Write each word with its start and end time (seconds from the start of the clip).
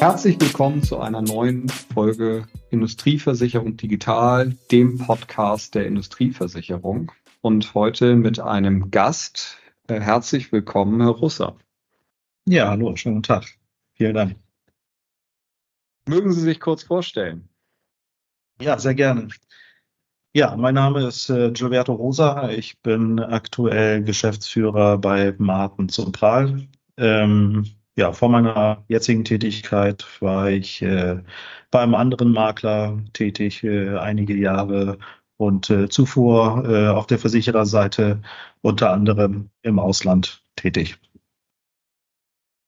Herzlich 0.00 0.40
willkommen 0.40 0.82
zu 0.82 0.98
einer 0.98 1.20
neuen 1.20 1.68
Folge 1.68 2.48
Industrieversicherung 2.70 3.76
Digital, 3.76 4.56
dem 4.70 4.96
Podcast 4.96 5.74
der 5.74 5.86
Industrieversicherung. 5.86 7.12
Und 7.42 7.74
heute 7.74 8.16
mit 8.16 8.40
einem 8.40 8.90
Gast. 8.90 9.58
Äh, 9.88 10.00
herzlich 10.00 10.52
willkommen, 10.52 11.02
Herr 11.02 11.10
Russer. 11.10 11.58
Ja, 12.48 12.70
hallo, 12.70 12.96
schönen 12.96 13.16
guten 13.16 13.24
Tag. 13.24 13.44
Vielen 13.92 14.14
Dank. 14.14 14.36
Mögen 16.08 16.32
Sie 16.32 16.40
sich 16.40 16.60
kurz 16.60 16.82
vorstellen? 16.82 17.50
Ja, 18.58 18.78
sehr 18.78 18.94
gerne. 18.94 19.28
Ja, 20.32 20.56
mein 20.56 20.76
Name 20.76 21.08
ist 21.08 21.28
äh, 21.28 21.50
Gilberto 21.50 21.92
Rosa. 21.92 22.48
Ich 22.48 22.80
bin 22.80 23.20
aktuell 23.20 24.02
Geschäftsführer 24.02 24.96
bei 24.96 25.34
Martin 25.36 25.90
Zumpral. 25.90 26.66
Ähm, 26.96 27.66
ja, 27.96 28.12
vor 28.12 28.28
meiner 28.28 28.84
jetzigen 28.88 29.24
Tätigkeit 29.24 30.06
war 30.20 30.50
ich 30.50 30.82
äh, 30.82 31.22
bei 31.70 31.80
einem 31.80 31.94
anderen 31.94 32.32
Makler 32.32 33.02
tätig, 33.12 33.64
äh, 33.64 33.96
einige 33.98 34.34
Jahre 34.34 34.98
und 35.36 35.70
äh, 35.70 35.88
zuvor 35.88 36.64
äh, 36.68 36.88
auf 36.88 37.06
der 37.06 37.18
Versichererseite 37.18 38.22
unter 38.62 38.92
anderem 38.92 39.50
im 39.62 39.78
Ausland 39.78 40.44
tätig. 40.56 40.98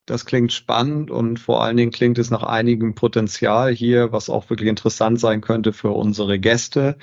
Das 0.07 0.27
klingt 0.27 0.53
spannend 0.53 1.11
und 1.11 1.39
vor 1.39 1.63
allen 1.63 1.77
Dingen 1.77 1.93
klingt 1.93 2.19
es 2.19 2.31
nach 2.31 2.43
einigem 2.43 2.95
Potenzial 2.95 3.73
hier, 3.73 4.11
was 4.11 4.29
auch 4.29 4.51
wirklich 4.51 4.69
interessant 4.69 5.21
sein 5.21 5.41
könnte 5.41 5.73
für 5.73 5.91
unsere 5.91 6.41
Gäste. 6.41 6.99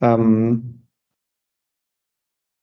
Ähm, 0.00 0.86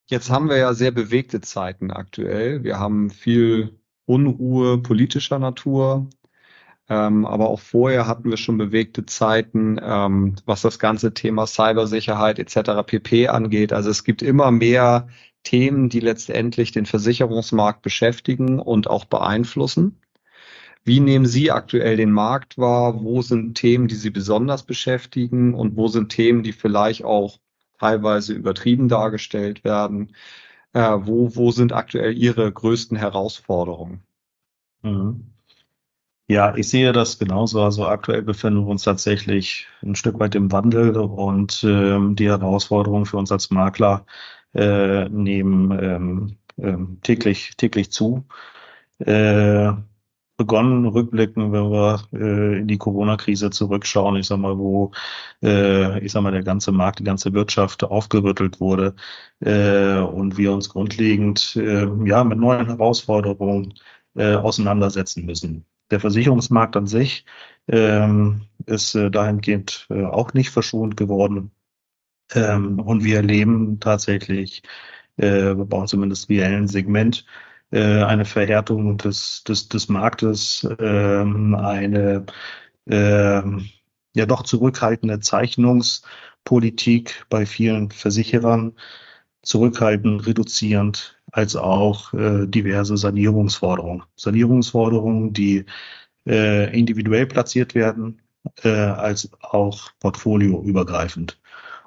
jetzt 0.09 0.29
haben 0.29 0.49
wir 0.49 0.57
ja 0.57 0.73
sehr 0.73 0.91
bewegte 0.91 1.41
Zeiten 1.41 1.91
aktuell. 1.91 2.63
Wir 2.63 2.79
haben 2.79 3.09
viel 3.09 3.79
Unruhe 4.07 4.79
politischer 4.79 5.37
Natur. 5.37 6.09
Ähm, 6.89 7.25
aber 7.25 7.49
auch 7.49 7.59
vorher 7.59 8.07
hatten 8.07 8.29
wir 8.29 8.37
schon 8.37 8.57
bewegte 8.57 9.05
Zeiten, 9.05 9.77
ähm, 9.83 10.35
was 10.45 10.61
das 10.61 10.79
ganze 10.79 11.13
Thema 11.13 11.45
Cybersicherheit 11.45 12.39
etc. 12.39 12.83
pp 12.85 13.27
angeht. 13.27 13.73
Also 13.73 13.89
es 13.89 14.05
gibt 14.05 14.21
immer 14.21 14.51
mehr 14.51 15.09
Themen, 15.43 15.89
die 15.89 15.99
letztendlich 15.99 16.71
den 16.71 16.85
Versicherungsmarkt 16.85 17.81
beschäftigen 17.81 18.59
und 18.59 18.89
auch 18.89 19.05
beeinflussen. 19.05 19.99
Wie 20.85 21.01
nehmen 21.01 21.25
Sie 21.25 21.51
aktuell 21.51 21.97
den 21.97 22.11
Markt 22.11 22.57
wahr? 22.57 23.03
Wo 23.03 23.21
sind 23.21 23.55
Themen, 23.55 23.89
die 23.89 23.95
Sie 23.95 24.09
besonders 24.09 24.63
beschäftigen 24.63 25.53
und 25.53 25.75
wo 25.75 25.89
sind 25.89 26.09
Themen, 26.09 26.43
die 26.43 26.53
vielleicht 26.53 27.03
auch 27.03 27.39
teilweise 27.77 28.33
übertrieben 28.33 28.87
dargestellt 28.87 29.65
werden? 29.65 30.15
Äh, 30.77 31.07
wo, 31.07 31.35
wo 31.35 31.49
sind 31.49 31.73
aktuell 31.73 32.15
Ihre 32.15 32.51
größten 32.51 32.97
Herausforderungen? 32.97 34.03
Mhm. 34.83 35.33
Ja, 36.29 36.55
ich 36.55 36.69
sehe 36.69 36.91
das 36.91 37.17
genauso. 37.17 37.63
Also 37.63 37.87
aktuell 37.87 38.21
befinden 38.21 38.65
wir 38.65 38.67
uns 38.67 38.83
tatsächlich 38.83 39.65
ein 39.81 39.95
Stück 39.95 40.19
weit 40.19 40.35
im 40.35 40.51
Wandel 40.51 40.95
und 40.97 41.63
ähm, 41.63 42.15
die 42.15 42.27
Herausforderungen 42.27 43.07
für 43.07 43.17
uns 43.17 43.31
als 43.31 43.49
Makler 43.49 44.05
äh, 44.53 45.09
nehmen 45.09 45.71
ähm, 45.81 46.37
ähm, 46.59 46.99
täglich, 47.01 47.57
täglich 47.57 47.91
zu. 47.91 48.25
Äh, 48.99 49.71
begonnen, 50.37 50.85
rückblicken, 50.85 51.51
wenn 51.51 51.71
wir 51.71 52.07
äh, 52.13 52.59
in 52.59 52.67
die 52.67 52.77
Corona-Krise 52.77 53.49
zurückschauen, 53.49 54.15
ich 54.17 54.27
sag 54.27 54.37
mal, 54.37 54.57
wo, 54.57 54.91
äh, 55.43 55.99
ich 56.03 56.11
sag 56.11 56.21
mal, 56.21 56.31
der 56.31 56.43
ganze 56.43 56.71
Markt, 56.71 56.99
die 56.99 57.03
ganze 57.03 57.33
Wirtschaft 57.33 57.83
aufgerüttelt 57.83 58.59
wurde 58.59 58.95
äh, 59.41 59.97
und 59.99 60.37
wir 60.37 60.53
uns 60.53 60.69
grundlegend 60.69 61.55
äh, 61.55 61.87
ja 62.05 62.23
mit 62.23 62.37
neuen 62.39 62.67
Herausforderungen 62.67 63.73
äh, 64.15 64.35
auseinandersetzen 64.35 65.25
müssen. 65.25 65.65
Der 65.91 65.99
Versicherungsmarkt 65.99 66.75
an 66.77 66.87
sich 66.87 67.25
ähm, 67.67 68.41
ist 68.65 68.95
äh, 68.95 69.09
dahingehend 69.09 69.87
äh, 69.89 70.03
auch 70.05 70.33
nicht 70.33 70.51
verschont 70.51 70.97
geworden. 70.97 71.51
Ähm, 72.33 72.79
und 72.79 73.03
wir 73.03 73.17
erleben 73.17 73.79
tatsächlich 73.79 74.63
äh, 75.17 75.53
bei 75.55 75.77
uns 75.77 75.91
zumindest 75.91 76.29
reellen 76.29 76.67
Segment 76.67 77.25
äh, 77.71 78.03
eine 78.03 78.25
Verhärtung 78.25 78.97
des, 78.97 79.43
des, 79.43 79.69
des 79.69 79.89
Marktes, 79.89 80.67
ähm, 80.79 81.55
eine 81.55 82.25
ähm, 82.89 83.69
ja 84.15 84.25
doch 84.25 84.43
zurückhaltende 84.43 85.19
Zeichnungspolitik 85.19 87.25
bei 87.29 87.45
vielen 87.45 87.91
Versicherern, 87.91 88.73
zurückhaltend, 89.43 90.25
reduzierend, 90.27 91.17
als 91.31 91.55
auch 91.55 92.13
äh, 92.13 92.47
diverse 92.47 92.97
Sanierungsforderungen. 92.97 94.03
Sanierungsforderungen, 94.15 95.33
die 95.33 95.65
äh, 96.25 96.77
individuell 96.77 97.27
platziert 97.27 97.75
werden, 97.75 98.21
äh, 98.63 98.69
als 98.69 99.29
auch 99.41 99.91
portfolioübergreifend. 99.99 101.39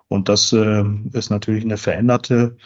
Und 0.08 0.28
das 0.28 0.52
äh, 0.52 0.84
ist 1.12 1.30
natürlich 1.30 1.64
eine 1.64 1.76
veränderte 1.76 2.56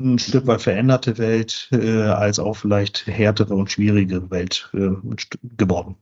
ein 0.00 0.18
Stück 0.18 0.46
weit 0.46 0.62
veränderte 0.62 1.18
Welt 1.18 1.68
äh, 1.72 2.02
als 2.02 2.38
auch 2.38 2.54
vielleicht 2.54 3.06
härtere 3.06 3.54
und 3.54 3.70
schwierige 3.70 4.30
Welt 4.30 4.70
äh, 4.74 4.90
geworden. 5.42 5.96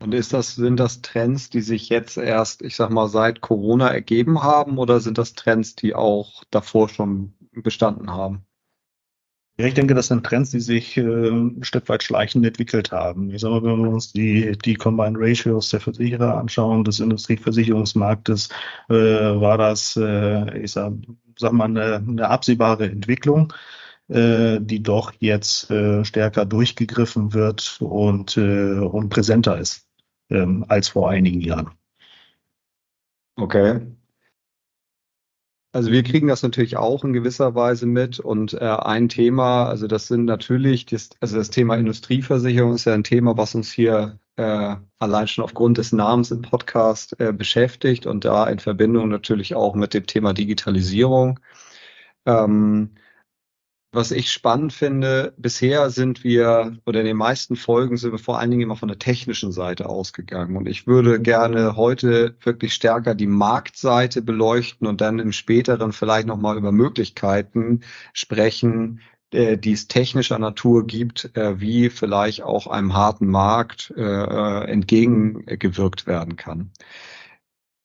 Und 0.00 0.14
ist 0.14 0.32
das, 0.32 0.56
sind 0.56 0.78
das 0.78 1.00
Trends, 1.00 1.48
die 1.48 1.60
sich 1.60 1.88
jetzt 1.88 2.16
erst, 2.16 2.62
ich 2.62 2.74
sag 2.74 2.90
mal, 2.90 3.08
seit 3.08 3.40
Corona 3.40 3.88
ergeben 3.88 4.42
haben 4.42 4.78
oder 4.78 4.98
sind 4.98 5.16
das 5.16 5.34
Trends, 5.34 5.76
die 5.76 5.94
auch 5.94 6.42
davor 6.50 6.88
schon 6.88 7.34
bestanden 7.52 8.10
haben? 8.10 8.44
Ja, 9.62 9.68
ich 9.68 9.74
denke, 9.74 9.94
das 9.94 10.08
sind 10.08 10.26
Trends, 10.26 10.50
die 10.50 10.58
sich 10.58 10.96
äh, 10.96 11.02
ein 11.02 11.62
Stück 11.62 11.88
weit 11.88 12.02
schleichend 12.02 12.44
entwickelt 12.44 12.90
haben. 12.90 13.30
Ich 13.30 13.42
sage 13.42 13.60
mal, 13.60 13.62
wenn 13.62 13.84
wir 13.84 13.90
uns 13.90 14.12
die, 14.12 14.58
die 14.58 14.74
Combined 14.74 15.16
Ratios 15.20 15.70
der 15.70 15.78
Versicherer 15.78 16.36
anschauen, 16.36 16.82
des 16.82 16.98
Industrieversicherungsmarktes, 16.98 18.48
äh, 18.88 18.94
war 18.94 19.58
das, 19.58 19.94
äh, 19.96 20.58
ich 20.58 20.72
sag, 20.72 20.94
sag 21.38 21.52
mal, 21.52 21.66
eine, 21.66 21.94
eine 21.94 22.28
absehbare 22.28 22.90
Entwicklung, 22.90 23.52
äh, 24.08 24.58
die 24.60 24.82
doch 24.82 25.12
jetzt 25.20 25.70
äh, 25.70 26.04
stärker 26.04 26.44
durchgegriffen 26.44 27.32
wird 27.32 27.76
und, 27.80 28.36
äh, 28.36 28.80
und 28.80 29.10
präsenter 29.10 29.58
ist 29.58 29.86
ähm, 30.30 30.64
als 30.66 30.88
vor 30.88 31.08
einigen 31.08 31.40
Jahren. 31.40 31.70
Okay. 33.36 33.80
Also 35.72 35.90
wir 35.90 36.02
kriegen 36.02 36.28
das 36.28 36.42
natürlich 36.42 36.76
auch 36.76 37.02
in 37.02 37.14
gewisser 37.14 37.54
Weise 37.54 37.86
mit 37.86 38.20
und 38.20 38.52
äh, 38.52 38.58
ein 38.58 39.08
Thema, 39.08 39.66
also 39.66 39.86
das 39.86 40.06
sind 40.06 40.26
natürlich, 40.26 40.84
das, 40.84 41.10
also 41.20 41.38
das 41.38 41.48
Thema 41.48 41.76
Industrieversicherung 41.76 42.74
ist 42.74 42.84
ja 42.84 42.92
ein 42.92 43.04
Thema, 43.04 43.38
was 43.38 43.54
uns 43.54 43.72
hier 43.72 44.18
äh, 44.36 44.76
allein 44.98 45.28
schon 45.28 45.44
aufgrund 45.44 45.78
des 45.78 45.92
Namens 45.92 46.30
im 46.30 46.42
Podcast 46.42 47.18
äh, 47.20 47.32
beschäftigt 47.32 48.06
und 48.06 48.26
da 48.26 48.46
in 48.48 48.58
Verbindung 48.58 49.08
natürlich 49.08 49.54
auch 49.54 49.74
mit 49.74 49.94
dem 49.94 50.06
Thema 50.06 50.34
Digitalisierung. 50.34 51.40
Ähm, 52.26 52.90
was 53.92 54.10
ich 54.10 54.32
spannend 54.32 54.72
finde, 54.72 55.34
bisher 55.36 55.90
sind 55.90 56.24
wir, 56.24 56.78
oder 56.86 57.00
in 57.00 57.06
den 57.06 57.16
meisten 57.18 57.56
Folgen 57.56 57.98
sind 57.98 58.12
wir 58.12 58.18
vor 58.18 58.38
allen 58.38 58.50
Dingen 58.50 58.62
immer 58.62 58.76
von 58.76 58.88
der 58.88 58.98
technischen 58.98 59.52
Seite 59.52 59.88
ausgegangen. 59.88 60.56
Und 60.56 60.66
ich 60.66 60.86
würde 60.86 61.20
gerne 61.20 61.76
heute 61.76 62.34
wirklich 62.42 62.72
stärker 62.72 63.14
die 63.14 63.26
Marktseite 63.26 64.22
beleuchten 64.22 64.86
und 64.86 65.02
dann 65.02 65.18
im 65.18 65.32
späteren 65.32 65.92
vielleicht 65.92 66.26
nochmal 66.26 66.56
über 66.56 66.72
Möglichkeiten 66.72 67.80
sprechen, 68.14 69.00
äh, 69.30 69.58
die 69.58 69.72
es 69.72 69.88
technischer 69.88 70.38
Natur 70.38 70.86
gibt, 70.86 71.36
äh, 71.36 71.60
wie 71.60 71.90
vielleicht 71.90 72.42
auch 72.42 72.66
einem 72.66 72.94
harten 72.94 73.26
Markt 73.26 73.92
äh, 73.94 74.64
entgegengewirkt 74.64 76.06
werden 76.06 76.36
kann. 76.36 76.70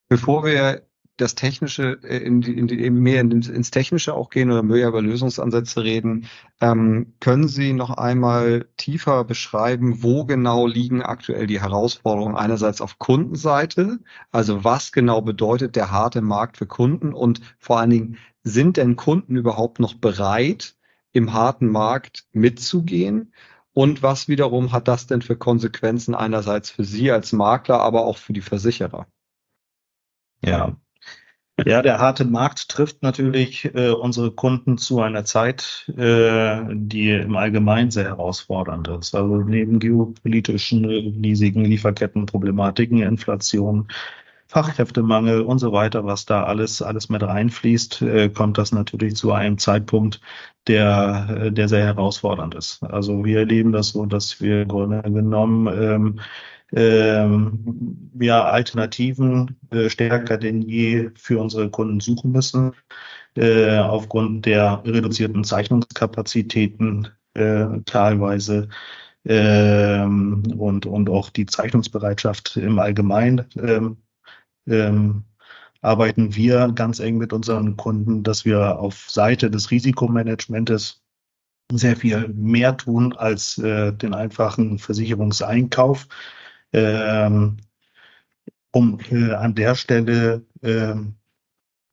Bevor 0.08 0.46
wir 0.46 0.87
das 1.18 1.36
Technische, 1.36 2.00
äh, 2.04 2.18
in 2.18 2.42
die, 2.42 2.58
in 2.58 2.68
die, 2.68 2.90
mehr 2.90 3.22
ins, 3.22 3.72
Technische 3.72 4.14
auch 4.14 4.30
gehen 4.30 4.52
oder 4.52 4.64
mehr 4.64 4.88
über 4.88 5.02
Lösungsansätze 5.02 5.84
reden, 5.84 6.28
ähm, 6.62 7.14
können 7.20 7.48
Sie 7.48 7.74
noch 7.74 7.92
einmal 7.92 8.68
tiefer 8.78 9.24
beschreiben, 9.24 10.04
wo 10.04 10.26
genau 10.26 10.68
liegen 10.68 11.02
aktuell 11.02 11.48
die 11.48 11.62
Herausforderungen 11.62 12.36
einerseits 12.36 12.82
auf 12.82 13.00
Kundenseite, 13.00 14.00
also 14.32 14.64
was 14.64 14.92
genau 14.92 15.22
bedeutet 15.22 15.76
der 15.76 15.92
harte 15.92 16.22
Markt 16.22 16.58
für 16.58 16.68
Kunden 16.68 17.14
und 17.14 17.42
vor 17.60 17.80
allen 17.80 17.90
Dingen, 17.90 18.18
sind 18.44 18.78
denn 18.78 18.96
Kunden 18.96 19.36
überhaupt 19.36 19.80
noch 19.80 19.96
bereit, 19.96 20.76
im 21.12 21.34
harten 21.34 21.68
Markt 21.68 22.26
mitzugehen? 22.32 23.34
Und 23.74 24.02
was 24.02 24.28
wiederum 24.28 24.72
hat 24.72 24.88
das 24.88 25.06
denn 25.08 25.22
für 25.22 25.36
Konsequenzen 25.36 26.16
einerseits 26.16 26.72
für 26.72 26.84
Sie 26.84 27.12
als 27.12 27.34
Makler, 27.34 27.80
aber 27.80 28.06
auch 28.06 28.18
für 28.18 28.34
die 28.34 28.42
Versicherer? 28.42 29.08
Ja, 30.42 30.76
ja, 31.66 31.82
der 31.82 32.00
harte 32.00 32.26
Markt 32.26 32.70
trifft 32.70 33.02
natürlich 33.02 33.66
äh, 33.74 33.90
unsere 33.90 34.32
Kunden 34.32 34.78
zu 34.78 35.02
einer 35.02 35.26
Zeit, 35.26 35.92
äh, 35.98 36.62
die 36.72 37.12
im 37.12 37.36
Allgemeinen 37.36 37.92
sehr 37.92 38.06
herausfordernd 38.06 38.88
ist. 38.88 39.16
Also 39.16 39.38
neben 39.38 39.80
geopolitischen 39.80 40.86
riesigen 40.86 41.66
Lieferkettenproblematiken, 41.66 43.02
Inflation, 43.02 43.88
Fachkräftemangel 44.48 45.42
und 45.42 45.60
so 45.60 45.74
weiter, 45.74 46.06
was 46.06 46.26
da 46.26 46.44
alles, 46.44 46.82
alles 46.82 47.10
mit 47.10 47.22
reinfließt, 47.22 48.02
äh, 48.04 48.30
kommt 48.30 48.58
das 48.58 48.72
natürlich 48.72 49.16
zu 49.16 49.34
einem 49.34 49.58
Zeitpunkt, 49.58 50.22
der, 50.68 51.28
äh, 51.48 51.52
der 51.52 51.68
sehr 51.68 51.86
herausfordernd 51.86 52.56
ist. 52.56 52.84
Also 52.84 53.26
wir 53.26 53.40
erleben 53.40 53.72
das 53.74 53.90
so, 53.90 54.06
dass 54.06 54.40
wir 54.42 54.62
im 54.62 54.68
Grunde 54.70 55.02
genommen 55.02 55.68
ähm, 55.68 56.20
ähm, 56.74 58.12
ja, 58.20 58.44
Alternativen 58.46 59.58
äh, 59.72 59.90
stärker 59.90 60.38
denn 60.38 60.62
je 60.62 61.12
für 61.16 61.40
unsere 61.40 61.70
Kunden 61.70 62.00
suchen 62.00 62.32
müssen, 62.32 62.74
äh, 63.36 63.78
aufgrund 63.78 64.46
der 64.46 64.84
reduzierten 64.86 65.44
Zeichnungskapazitäten 65.44 67.10
äh, 67.36 67.66
teilweise 67.86 68.70
ähm, 69.26 70.44
und, 70.58 70.86
und 70.86 71.10
auch 71.10 71.30
die 71.30 71.46
Zeichnungsbereitschaft 71.46 72.58
im 72.58 72.80
Allgemeinen 72.80 73.46
ähm, 73.58 73.98
ähm, 74.68 75.24
arbeiten 75.82 76.36
wir 76.36 76.72
ganz 76.74 77.00
eng 77.00 77.18
mit 77.18 77.34
unseren 77.34 77.78
Kunden, 77.78 78.24
dass 78.24 78.46
wir 78.46 78.80
auf 78.80 79.10
Seite 79.10 79.50
des 79.52 79.72
Risikomanagementes 79.72 81.02
sehr 81.72 81.96
viel 81.96 82.30
mehr 82.30 82.78
tun 82.78 83.14
als 83.14 83.58
äh, 83.58 83.94
den 83.94 84.14
einfachen 84.14 84.80
Versicherungseinkauf, 84.80 86.08
ähm, 86.74 87.58
um 88.72 89.00
äh, 89.10 89.34
an 89.34 89.56
der 89.56 89.76
Stelle 89.76 90.46
ähm, 90.62 91.16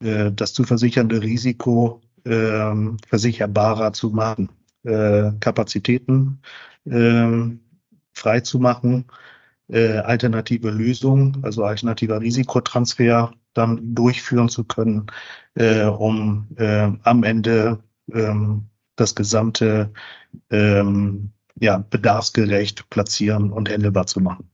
äh, 0.00 0.32
das 0.32 0.52
zu 0.52 0.64
versichernde 0.64 1.22
Risiko 1.22 2.00
ähm, 2.24 2.96
versicherbarer 3.08 3.92
zu 3.92 4.10
machen, 4.10 4.50
äh, 4.84 5.32
Kapazitäten 5.40 6.40
ähm, 6.86 7.60
frei 8.12 8.40
zu 8.40 8.58
machen, 8.58 9.06
äh, 9.68 9.98
alternative 9.98 10.70
Lösungen, 10.70 11.38
also 11.42 11.64
alternativer 11.64 12.20
Risikotransfer 12.20 13.32
dann 13.54 13.94
durchführen 13.94 14.48
zu 14.48 14.64
können, 14.64 15.06
äh, 15.54 15.84
um 15.84 16.48
äh, 16.56 16.90
am 17.02 17.22
Ende 17.22 17.82
ähm, 18.12 18.68
das 18.96 19.14
gesamte 19.14 19.92
ähm, 20.50 21.32
ja, 21.60 21.78
bedarfsgerecht 21.78 22.88
platzieren 22.90 23.52
und 23.52 23.70
handelbar 23.70 24.06
zu 24.06 24.20
machen. 24.20 24.50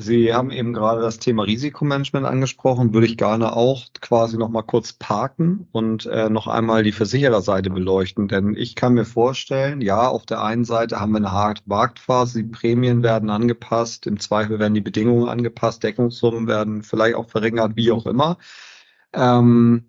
Sie 0.00 0.32
haben 0.32 0.52
eben 0.52 0.72
gerade 0.74 1.00
das 1.00 1.18
Thema 1.18 1.42
Risikomanagement 1.42 2.24
angesprochen, 2.24 2.94
würde 2.94 3.08
ich 3.08 3.16
gerne 3.16 3.56
auch 3.56 3.86
quasi 4.00 4.38
noch 4.38 4.48
mal 4.48 4.62
kurz 4.62 4.92
parken 4.92 5.66
und 5.72 6.06
äh, 6.06 6.30
noch 6.30 6.46
einmal 6.46 6.84
die 6.84 6.92
Versichererseite 6.92 7.68
beleuchten. 7.70 8.28
Denn 8.28 8.54
ich 8.54 8.76
kann 8.76 8.94
mir 8.94 9.04
vorstellen, 9.04 9.80
ja, 9.80 10.06
auf 10.06 10.24
der 10.24 10.40
einen 10.44 10.64
Seite 10.64 11.00
haben 11.00 11.10
wir 11.10 11.16
eine 11.16 11.54
Marktphase, 11.66 12.44
die 12.44 12.48
Prämien 12.48 13.02
werden 13.02 13.28
angepasst, 13.28 14.06
im 14.06 14.20
Zweifel 14.20 14.60
werden 14.60 14.74
die 14.74 14.80
Bedingungen 14.80 15.28
angepasst, 15.28 15.82
Deckungssummen 15.82 16.46
werden 16.46 16.84
vielleicht 16.84 17.16
auch 17.16 17.28
verringert, 17.28 17.74
wie 17.74 17.90
auch 17.90 18.06
immer. 18.06 18.38
Ähm, 19.12 19.88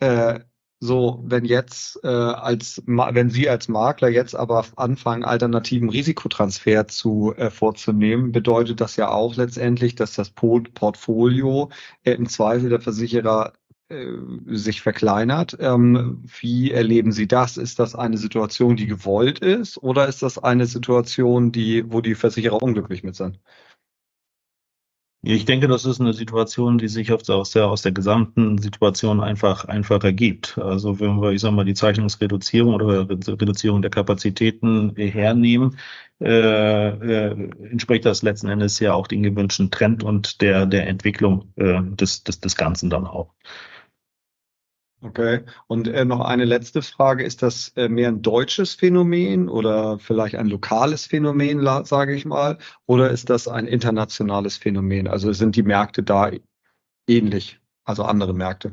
äh, 0.00 0.40
so, 0.80 1.22
wenn 1.26 1.44
jetzt 1.44 2.00
äh, 2.04 2.08
als 2.08 2.82
wenn 2.86 3.28
Sie 3.30 3.48
als 3.50 3.68
Makler 3.68 4.08
jetzt 4.08 4.34
aber 4.34 4.64
anfangen, 4.76 5.24
alternativen 5.24 5.90
Risikotransfer 5.90 6.88
zu 6.88 7.34
äh, 7.36 7.50
vorzunehmen, 7.50 8.32
bedeutet 8.32 8.80
das 8.80 8.96
ja 8.96 9.10
auch 9.10 9.36
letztendlich, 9.36 9.94
dass 9.94 10.14
das 10.14 10.30
Portfolio 10.30 11.70
äh, 12.02 12.12
im 12.12 12.28
Zweifel 12.28 12.70
der 12.70 12.80
Versicherer 12.80 13.52
äh, 13.90 14.06
sich 14.46 14.80
verkleinert. 14.80 15.56
Ähm, 15.60 16.24
wie 16.40 16.70
erleben 16.70 17.12
Sie 17.12 17.28
das? 17.28 17.58
Ist 17.58 17.78
das 17.78 17.94
eine 17.94 18.16
Situation, 18.16 18.76
die 18.76 18.86
gewollt 18.86 19.40
ist, 19.40 19.76
oder 19.78 20.08
ist 20.08 20.22
das 20.22 20.38
eine 20.38 20.66
Situation, 20.66 21.52
die, 21.52 21.92
wo 21.92 22.00
die 22.00 22.14
Versicherer 22.14 22.62
unglücklich 22.62 23.02
mit 23.04 23.16
sind? 23.16 23.38
Ich 25.22 25.44
denke, 25.44 25.68
das 25.68 25.84
ist 25.84 26.00
eine 26.00 26.14
Situation, 26.14 26.78
die 26.78 26.88
sich 26.88 27.12
aus 27.12 27.50
der, 27.50 27.68
aus 27.68 27.82
der 27.82 27.92
gesamten 27.92 28.56
Situation 28.56 29.20
einfach, 29.20 29.66
einfach 29.66 30.02
ergibt. 30.02 30.56
Also 30.56 30.98
wenn 30.98 31.20
wir, 31.20 31.32
ich 31.32 31.42
sag 31.42 31.52
mal, 31.52 31.66
die 31.66 31.74
Zeichnungsreduzierung 31.74 32.72
oder 32.72 33.06
Reduzierung 33.08 33.82
der 33.82 33.90
Kapazitäten 33.90 34.96
hernehmen, 34.96 35.76
äh, 36.22 36.88
äh, 36.88 37.50
entspricht 37.70 38.06
das 38.06 38.22
letzten 38.22 38.48
Endes 38.48 38.78
ja 38.80 38.94
auch 38.94 39.06
den 39.06 39.22
gewünschten 39.22 39.70
Trend 39.70 40.02
und 40.02 40.40
der, 40.40 40.64
der 40.64 40.86
Entwicklung 40.86 41.52
äh, 41.56 41.82
des, 41.82 42.24
des, 42.24 42.40
des 42.40 42.56
Ganzen 42.56 42.88
dann 42.88 43.06
auch. 43.06 43.34
Okay. 45.02 45.40
Und 45.66 45.88
äh, 45.88 46.04
noch 46.04 46.20
eine 46.20 46.44
letzte 46.44 46.82
Frage. 46.82 47.24
Ist 47.24 47.42
das 47.42 47.70
äh, 47.76 47.88
mehr 47.88 48.08
ein 48.08 48.20
deutsches 48.20 48.74
Phänomen 48.74 49.48
oder 49.48 49.98
vielleicht 49.98 50.34
ein 50.34 50.46
lokales 50.46 51.06
Phänomen, 51.06 51.64
sage 51.84 52.14
ich 52.14 52.26
mal? 52.26 52.58
Oder 52.86 53.10
ist 53.10 53.30
das 53.30 53.48
ein 53.48 53.66
internationales 53.66 54.58
Phänomen? 54.58 55.08
Also 55.08 55.32
sind 55.32 55.56
die 55.56 55.62
Märkte 55.62 56.02
da 56.02 56.30
ähnlich, 57.08 57.60
also 57.84 58.02
andere 58.02 58.34
Märkte? 58.34 58.72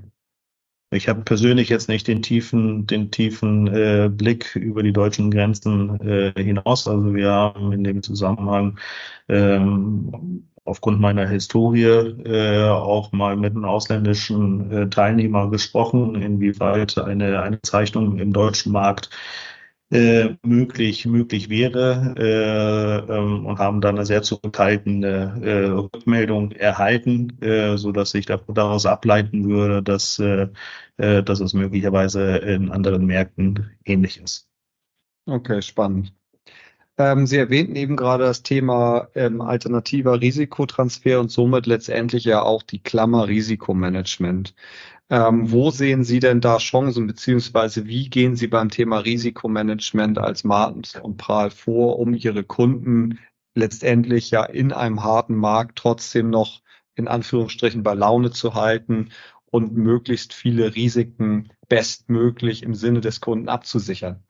Ich 0.92 1.10
habe 1.10 1.22
persönlich 1.22 1.70
jetzt 1.70 1.90
nicht 1.90 2.08
den 2.08 2.22
tiefen, 2.22 2.88
den 2.88 3.12
tiefen 3.12 3.68
äh, 3.68 4.10
Blick 4.10 4.56
über 4.56 4.84
die 4.84 4.94
deutschen 4.94 5.32
Grenzen 5.32 6.00
äh, 6.02 6.34
hinaus. 6.42 6.88
Also 6.88 7.14
wir 7.14 7.30
haben 7.30 7.74
in 7.74 7.84
dem 7.84 8.04
Zusammenhang 8.04 8.80
ähm, 9.28 10.48
aufgrund 10.68 11.00
meiner 11.00 11.28
Historie 11.28 11.86
äh, 11.86 12.70
auch 12.70 13.12
mal 13.12 13.36
mit 13.36 13.56
einem 13.56 13.66
ausländischen 13.66 14.72
äh, 14.72 14.90
Teilnehmer 14.90 15.50
gesprochen, 15.50 16.16
inwieweit 16.16 16.98
eine, 16.98 17.42
eine 17.42 17.62
Zeichnung 17.62 18.20
im 18.20 18.34
deutschen 18.34 18.72
Markt 18.72 19.10
äh, 19.90 20.36
möglich 20.44 21.06
möglich 21.06 21.50
wäre 21.50 22.14
äh, 22.18 23.14
ähm, 23.14 23.46
und 23.46 23.60
haben 23.60 23.80
dann 23.80 23.96
eine 23.96 24.06
sehr 24.06 24.22
zurückhaltende 24.22 25.40
äh, 25.42 25.66
Rückmeldung 25.68 26.52
erhalten, 26.52 27.38
äh, 27.42 27.76
dass 27.94 28.14
ich 28.14 28.26
daraus 28.26 28.86
ableiten 28.86 29.48
würde, 29.48 29.82
dass 29.82 30.20
äh, 30.20 30.48
äh, 30.98 31.24
dass 31.24 31.40
es 31.40 31.54
möglicherweise 31.54 32.38
in 32.38 32.72
anderen 32.72 33.06
Märkten 33.06 33.72
ähnlich 33.86 34.20
ist. 34.20 34.50
Okay, 35.26 35.62
spannend. 35.62 36.14
Ähm, 37.00 37.28
Sie 37.28 37.38
erwähnten 37.38 37.76
eben 37.76 37.96
gerade 37.96 38.24
das 38.24 38.44
Thema 38.44 39.10
ähm, 39.16 39.42
alternativer 39.42 40.20
Risikotransfer 40.22 41.20
und 41.20 41.32
somit 41.32 41.68
letztendlich 41.68 42.24
ja 42.26 42.42
auch 42.42 42.64
die 42.64 42.82
Klammer 42.82 43.28
Risikomanagement. 43.28 44.56
Ähm, 45.10 45.52
wo 45.52 45.72
sehen 45.72 46.04
Sie 46.04 46.20
denn 46.20 46.42
da 46.42 46.58
Chancen, 46.58 47.08
beziehungsweise 47.08 47.86
wie 47.88 48.10
gehen 48.10 48.36
Sie 48.36 48.48
beim 48.48 48.70
Thema 48.70 49.00
Risikomanagement 49.00 50.18
als 50.18 50.44
Martens 50.44 50.96
und 50.96 51.18
Prahl 51.18 51.52
vor, 51.52 52.00
um 52.00 52.14
Ihre 52.14 52.44
Kunden 52.44 53.20
letztendlich 53.56 54.32
ja 54.32 54.44
in 54.44 54.74
einem 54.74 55.04
harten 55.04 55.36
Markt 55.36 55.78
trotzdem 55.80 56.30
noch 56.30 56.62
in 56.96 57.08
Anführungsstrichen 57.08 57.84
bei 57.84 57.94
Laune 57.94 58.32
zu 58.32 58.56
halten 58.56 59.12
und 59.52 59.76
möglichst 59.76 60.34
viele 60.34 60.76
Risiken 60.76 61.52
bestmöglich 61.70 62.64
im 62.64 62.76
Sinne 62.76 63.02
des 63.02 63.22
Kunden 63.22 63.50
abzusichern? 63.50 64.27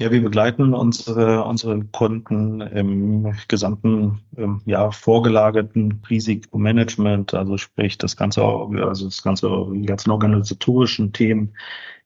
Ja, 0.00 0.12
wir 0.12 0.22
begleiten 0.22 0.74
unsere, 0.74 1.42
unsere 1.44 1.84
Kunden 1.86 2.60
im 2.60 3.34
gesamten 3.48 4.20
ähm, 4.36 4.62
ja, 4.64 4.92
vorgelagerten 4.92 6.00
Risikomanagement, 6.08 7.34
also 7.34 7.58
sprich 7.58 7.98
das 7.98 8.16
ganze, 8.16 8.44
also 8.44 9.06
das 9.06 9.22
ganze, 9.24 9.48
die 9.74 9.86
ganzen 9.86 10.12
organisatorischen 10.12 11.12
Themen, 11.12 11.52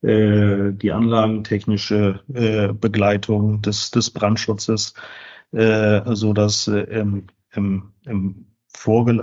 äh, 0.01 0.73
die 0.73 0.91
anlagentechnische 0.91 2.21
äh, 2.33 2.73
Begleitung 2.73 3.61
des, 3.61 3.91
des 3.91 4.09
Brandschutzes, 4.09 4.95
äh, 5.53 6.01
so 6.15 6.33
dass 6.33 6.69
äh, 6.69 6.85
im, 6.85 7.27
im, 7.53 7.93
im 8.07 8.47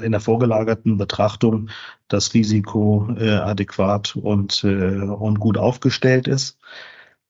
in 0.03 0.11
der 0.11 0.21
vorgelagerten 0.21 0.97
Betrachtung 0.97 1.69
das 2.07 2.35
Risiko 2.35 3.09
äh, 3.17 3.31
adäquat 3.31 4.15
und, 4.15 4.63
äh, 4.63 4.99
und 5.01 5.39
gut 5.39 5.57
aufgestellt 5.57 6.27
ist. 6.27 6.59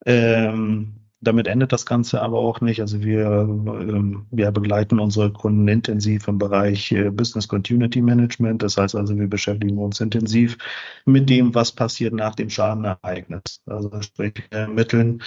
Ähm, 0.05 1.00
damit 1.21 1.47
endet 1.47 1.71
das 1.71 1.85
Ganze 1.85 2.21
aber 2.21 2.39
auch 2.39 2.61
nicht. 2.61 2.81
Also 2.81 3.01
wir, 3.01 3.25
ähm, 3.25 4.25
wir 4.31 4.51
begleiten 4.51 4.99
unsere 4.99 5.31
Kunden 5.31 5.67
intensiv 5.67 6.27
im 6.27 6.38
Bereich 6.38 6.91
äh, 6.91 7.09
Business 7.09 7.47
Continuity 7.47 8.01
Management. 8.01 8.63
Das 8.63 8.77
heißt 8.77 8.95
also, 8.95 9.17
wir 9.17 9.27
beschäftigen 9.27 9.77
uns 9.77 9.99
intensiv 9.99 10.57
mit 11.05 11.29
dem, 11.29 11.53
was 11.53 11.71
passiert 11.71 12.13
nach 12.13 12.35
dem 12.35 12.49
Schadenereignis. 12.49 13.61
Also 13.65 14.01
sprich, 14.01 14.33
ermitteln 14.51 15.21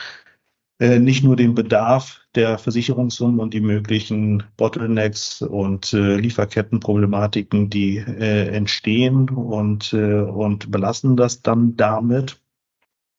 äh, 0.83 0.99
nicht 0.99 1.23
nur 1.23 1.37
den 1.37 1.55
Bedarf 1.55 2.23
der 2.35 2.59
Versicherungssummen 2.59 3.39
und 3.39 3.55
die 3.55 3.61
möglichen 3.61 4.43
Bottlenecks 4.57 5.43
und 5.43 5.93
äh, 5.93 6.17
Lieferkettenproblematiken, 6.17 7.71
die 7.71 7.99
äh, 7.99 8.49
entstehen 8.49 9.29
und, 9.31 9.93
äh, 9.93 10.23
und 10.23 10.73
belassen 10.73 11.17
das 11.17 11.43
dann 11.43 11.77
damit, 11.77 12.42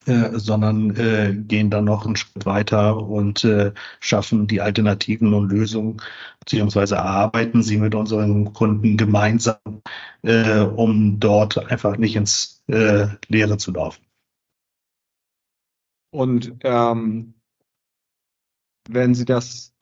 äh, 0.05 0.31
sondern 0.33 0.95
äh, 0.95 1.33
gehen 1.33 1.69
dann 1.69 1.85
noch 1.85 2.05
einen 2.05 2.15
Schritt 2.15 2.45
weiter 2.45 2.97
und 2.97 3.43
äh, 3.43 3.73
schaffen 3.99 4.47
die 4.47 4.61
Alternativen 4.61 5.33
und 5.33 5.49
Lösungen, 5.49 6.01
beziehungsweise 6.39 6.95
erarbeiten 6.95 7.63
sie 7.63 7.77
mit 7.77 7.95
unseren 7.95 8.53
Kunden 8.53 8.97
gemeinsam, 8.97 9.81
äh, 10.23 10.59
um 10.59 11.19
dort 11.19 11.71
einfach 11.71 11.97
nicht 11.97 12.15
ins 12.15 12.63
äh, 12.67 13.07
Leere 13.27 13.57
zu 13.57 13.71
laufen. 13.71 14.03
Und 16.11 16.53
ähm, 16.63 17.33
wenn 18.89 19.15
Sie 19.15 19.25
das 19.25 19.72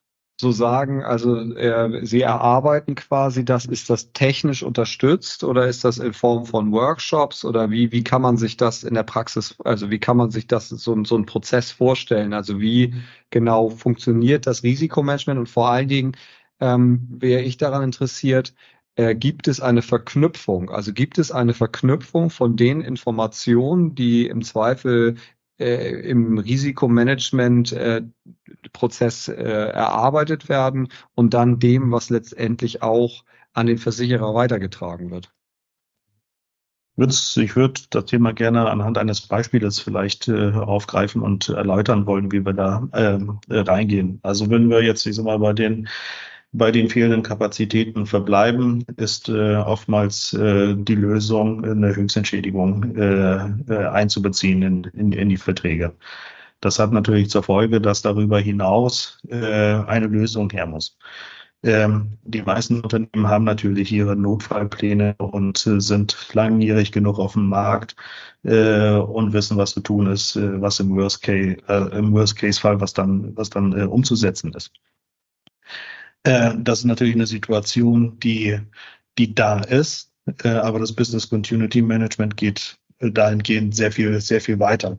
so 0.41 0.51
sagen, 0.51 1.03
also 1.03 1.37
äh, 1.37 2.05
Sie 2.05 2.21
erarbeiten 2.21 2.95
quasi 2.95 3.45
das, 3.45 3.65
ist 3.65 3.89
das 3.89 4.11
technisch 4.11 4.63
unterstützt 4.63 5.45
oder 5.45 5.67
ist 5.67 5.85
das 5.85 5.99
in 5.99 6.13
Form 6.13 6.45
von 6.45 6.71
Workshops 6.73 7.45
oder 7.45 7.71
wie, 7.71 7.91
wie 7.93 8.03
kann 8.03 8.21
man 8.21 8.37
sich 8.37 8.57
das 8.57 8.83
in 8.83 8.93
der 8.93 9.03
Praxis, 9.03 9.55
also 9.63 9.89
wie 9.89 9.99
kann 9.99 10.17
man 10.17 10.31
sich 10.31 10.47
das 10.47 10.69
so, 10.69 11.03
so 11.05 11.15
ein 11.15 11.25
Prozess 11.25 11.71
vorstellen? 11.71 12.33
Also 12.33 12.59
wie 12.59 12.93
genau 13.29 13.69
funktioniert 13.69 14.47
das 14.47 14.63
Risikomanagement 14.63 15.39
und 15.39 15.47
vor 15.47 15.69
allen 15.69 15.87
Dingen 15.87 16.17
ähm, 16.59 17.07
wäre 17.09 17.41
ich 17.41 17.57
daran 17.57 17.83
interessiert, 17.83 18.53
äh, 18.95 19.15
gibt 19.15 19.47
es 19.47 19.61
eine 19.61 19.81
Verknüpfung? 19.81 20.69
Also 20.69 20.93
gibt 20.93 21.17
es 21.17 21.31
eine 21.31 21.53
Verknüpfung 21.53 22.29
von 22.29 22.57
den 22.57 22.81
Informationen, 22.81 23.95
die 23.95 24.27
im 24.27 24.41
Zweifel 24.43 25.15
im 25.63 26.37
Risikomanagement-Prozess 26.37 29.27
äh, 29.27 29.33
äh, 29.33 29.71
erarbeitet 29.71 30.47
werden 30.49 30.87
und 31.15 31.33
dann 31.33 31.59
dem, 31.59 31.91
was 31.91 32.09
letztendlich 32.09 32.81
auch 32.81 33.25
an 33.53 33.67
den 33.67 33.77
Versicherer 33.77 34.33
weitergetragen 34.33 35.11
wird. 35.11 35.33
Ich 36.97 37.55
würde 37.55 37.81
das 37.89 38.05
Thema 38.05 38.33
gerne 38.33 38.69
anhand 38.69 38.97
eines 38.97 39.21
Beispiels 39.21 39.79
vielleicht 39.79 40.27
äh, 40.27 40.51
aufgreifen 40.51 41.21
und 41.21 41.49
erläutern 41.49 42.05
wollen, 42.05 42.31
wie 42.31 42.45
wir 42.45 42.53
da 42.53 42.87
ähm, 42.93 43.39
äh, 43.49 43.59
reingehen. 43.59 44.19
Also 44.23 44.49
wenn 44.49 44.69
wir 44.69 44.83
jetzt, 44.83 45.05
ich 45.05 45.15
sag 45.15 45.25
mal, 45.25 45.39
bei 45.39 45.53
den 45.53 45.87
bei 46.53 46.71
den 46.71 46.89
fehlenden 46.89 47.23
Kapazitäten 47.23 48.05
verbleiben, 48.05 48.85
ist 48.97 49.29
äh, 49.29 49.55
oftmals 49.55 50.33
äh, 50.33 50.75
die 50.75 50.95
Lösung, 50.95 51.63
eine 51.63 51.95
Höchstentschädigung 51.95 52.95
äh, 52.95 53.35
äh, 53.69 53.87
einzubeziehen 53.87 54.61
in, 54.61 54.83
in, 54.83 55.11
in 55.13 55.29
die 55.29 55.37
Verträge. 55.37 55.93
Das 56.59 56.79
hat 56.79 56.91
natürlich 56.91 57.29
zur 57.29 57.43
Folge, 57.43 57.81
dass 57.81 58.01
darüber 58.01 58.39
hinaus 58.39 59.19
äh, 59.29 59.35
eine 59.35 60.07
Lösung 60.07 60.49
her 60.51 60.67
muss. 60.67 60.97
Ähm, 61.63 62.17
die 62.23 62.41
meisten 62.41 62.81
Unternehmen 62.81 63.27
haben 63.27 63.45
natürlich 63.45 63.91
ihre 63.91 64.15
Notfallpläne 64.15 65.15
und 65.19 65.65
äh, 65.67 65.79
sind 65.79 66.17
langjährig 66.33 66.91
genug 66.91 67.19
auf 67.19 67.33
dem 67.33 67.47
Markt 67.49 67.95
äh, 68.43 68.95
und 68.95 69.33
wissen, 69.33 69.57
was 69.57 69.73
zu 69.73 69.81
tun 69.81 70.07
ist, 70.07 70.35
äh, 70.35 70.59
was 70.59 70.79
im 70.79 70.95
Worst 70.95 71.21
Case, 71.21 71.57
äh, 71.67 71.97
im 71.97 72.13
Worst 72.13 72.39
Fall, 72.59 72.81
was 72.81 72.93
dann, 72.93 73.35
was 73.37 73.51
dann 73.51 73.73
umzusetzen 73.87 74.53
ist. 74.53 74.71
Äh, 76.23 76.53
das 76.59 76.79
ist 76.79 76.85
natürlich 76.85 77.15
eine 77.15 77.27
Situation, 77.27 78.19
die, 78.19 78.59
die 79.17 79.33
da 79.33 79.59
ist, 79.59 80.11
äh, 80.43 80.49
aber 80.49 80.79
das 80.79 80.93
Business 80.93 81.29
Continuity 81.29 81.81
Management 81.81 82.37
geht 82.37 82.77
äh, 82.99 83.11
dahingehend 83.11 83.75
sehr 83.75 83.91
viel, 83.91 84.19
sehr 84.21 84.41
viel 84.41 84.59
weiter. 84.59 84.97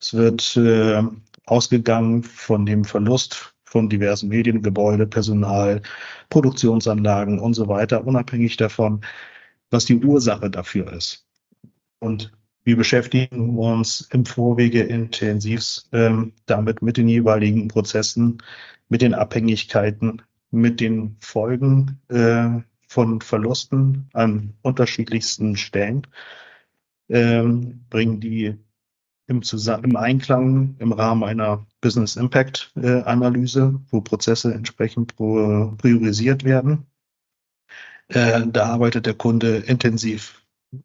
Es 0.00 0.14
wird 0.14 0.56
äh, 0.56 1.02
ausgegangen 1.46 2.22
von 2.22 2.66
dem 2.66 2.84
Verlust 2.84 3.54
von 3.64 3.88
diversen 3.88 4.28
Medien, 4.28 4.62
Gebäude, 4.62 5.06
Personal, 5.06 5.82
Produktionsanlagen 6.30 7.38
und 7.38 7.54
so 7.54 7.68
weiter, 7.68 8.06
unabhängig 8.06 8.56
davon, 8.56 9.02
was 9.70 9.84
die 9.84 9.96
Ursache 9.96 10.50
dafür 10.50 10.92
ist. 10.92 11.26
Und 11.98 12.32
wir 12.64 12.76
beschäftigen 12.76 13.58
uns 13.58 14.08
im 14.12 14.24
Vorwege 14.24 14.82
intensiv 14.82 15.82
ähm, 15.92 16.32
damit 16.46 16.82
mit 16.82 16.96
den 16.96 17.08
jeweiligen 17.08 17.68
Prozessen, 17.68 18.42
mit 18.88 19.02
den 19.02 19.14
Abhängigkeiten, 19.14 20.22
mit 20.50 20.80
den 20.80 21.16
Folgen 21.20 22.00
äh, 22.08 22.60
von 22.88 23.20
Verlusten 23.20 24.08
an 24.12 24.54
unterschiedlichsten 24.62 25.56
Stellen, 25.56 26.06
ähm, 27.08 27.84
bringen 27.90 28.20
die 28.20 28.56
im, 29.26 29.42
Zusammen 29.42 29.84
im 29.84 29.96
Einklang 29.96 30.76
im 30.78 30.92
Rahmen 30.92 31.24
einer 31.24 31.66
Business 31.80 32.16
Impact 32.16 32.72
äh, 32.76 33.02
Analyse, 33.02 33.80
wo 33.90 34.00
Prozesse 34.00 34.54
entsprechend 34.54 35.16
pro 35.16 35.74
priorisiert 35.78 36.44
werden. 36.44 36.86
Äh, 38.08 38.46
da 38.46 38.66
arbeitet 38.66 39.06
der 39.06 39.14
Kunde 39.14 39.58
intensiv 39.58 40.42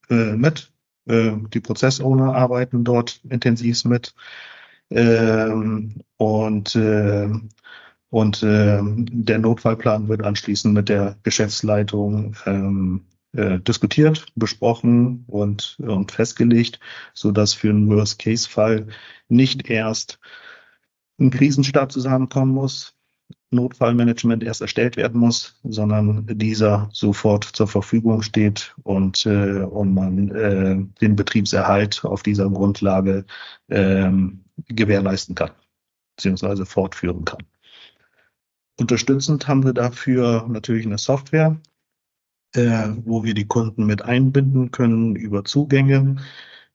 äh, 0.10 0.36
mit. 0.36 0.72
Äh, 1.06 1.34
die 1.53 1.60
Prozessowner 1.60 2.36
arbeiten 2.36 2.84
dort 2.84 3.22
intensiv 3.30 3.86
mit. 3.86 4.15
Ähm, 4.89 6.01
und 6.18 6.75
äh, 6.75 7.30
und 8.12 8.44
äh, 8.44 8.80
der 8.84 9.39
Notfallplan 9.39 10.10
wird 10.10 10.22
anschließend 10.24 10.74
mit 10.74 10.89
der 10.89 11.18
Geschäftsleitung 11.24 12.36
ähm, 12.46 13.06
äh, 13.32 13.60
diskutiert, 13.60 14.25
besprochen 14.36 15.24
und, 15.27 15.77
und 15.80 16.12
festgelegt, 16.12 16.82
so 17.13 17.32
dass 17.32 17.53
für 17.53 17.70
einen 17.70 17.89
Worst-Case-Fall 17.89 18.88
nicht 19.30 19.70
erst 19.70 20.20
ein 21.20 21.32
Krisenstab 21.32 21.94
zusammenkommen 21.94 22.51
muss, 22.51 22.96
Notfallmanagement 23.51 24.44
erst 24.44 24.60
erstellt 24.60 24.98
werden 24.98 25.20
muss, 25.20 25.58
sondern 25.63 26.25
dieser 26.27 26.89
sofort 26.91 27.46
zur 27.46 27.68
Verfügung 27.68 28.24
steht 28.24 28.75
und, 28.84 29.25
äh, 29.25 29.62
und 29.62 29.94
man 29.94 30.32
äh, 30.32 30.77
den 31.00 31.15
Betriebserhalt 31.15 32.03
auf 32.03 32.24
dieser 32.24 32.50
Grundlage 32.50 33.25
äh, 33.70 34.12
gewährleisten 34.68 35.36
kann, 35.36 35.51
beziehungsweise 36.18 36.65
fortführen 36.65 37.24
kann. 37.24 37.46
Unterstützend 38.82 39.48
haben 39.48 39.64
wir 39.64 39.74
dafür 39.74 40.48
natürlich 40.50 40.88
eine 40.88 40.98
Software, 40.98 41.56
äh, 42.56 42.88
wo 43.06 43.24
wir 43.24 43.36
die 43.36 43.46
Kunden 43.46 43.86
mit 43.86 44.02
einbinden 44.02 44.72
können 44.72 45.16
über 45.16 45.46
Zugänge, 45.46 46.16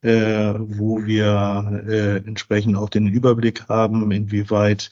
äh, 0.02 0.54
wo 0.56 1.04
wir 1.04 1.82
äh, 1.88 2.16
entsprechend 2.18 2.76
auch 2.76 2.90
den 2.90 3.08
Überblick 3.08 3.68
haben, 3.68 4.12
inwieweit 4.12 4.90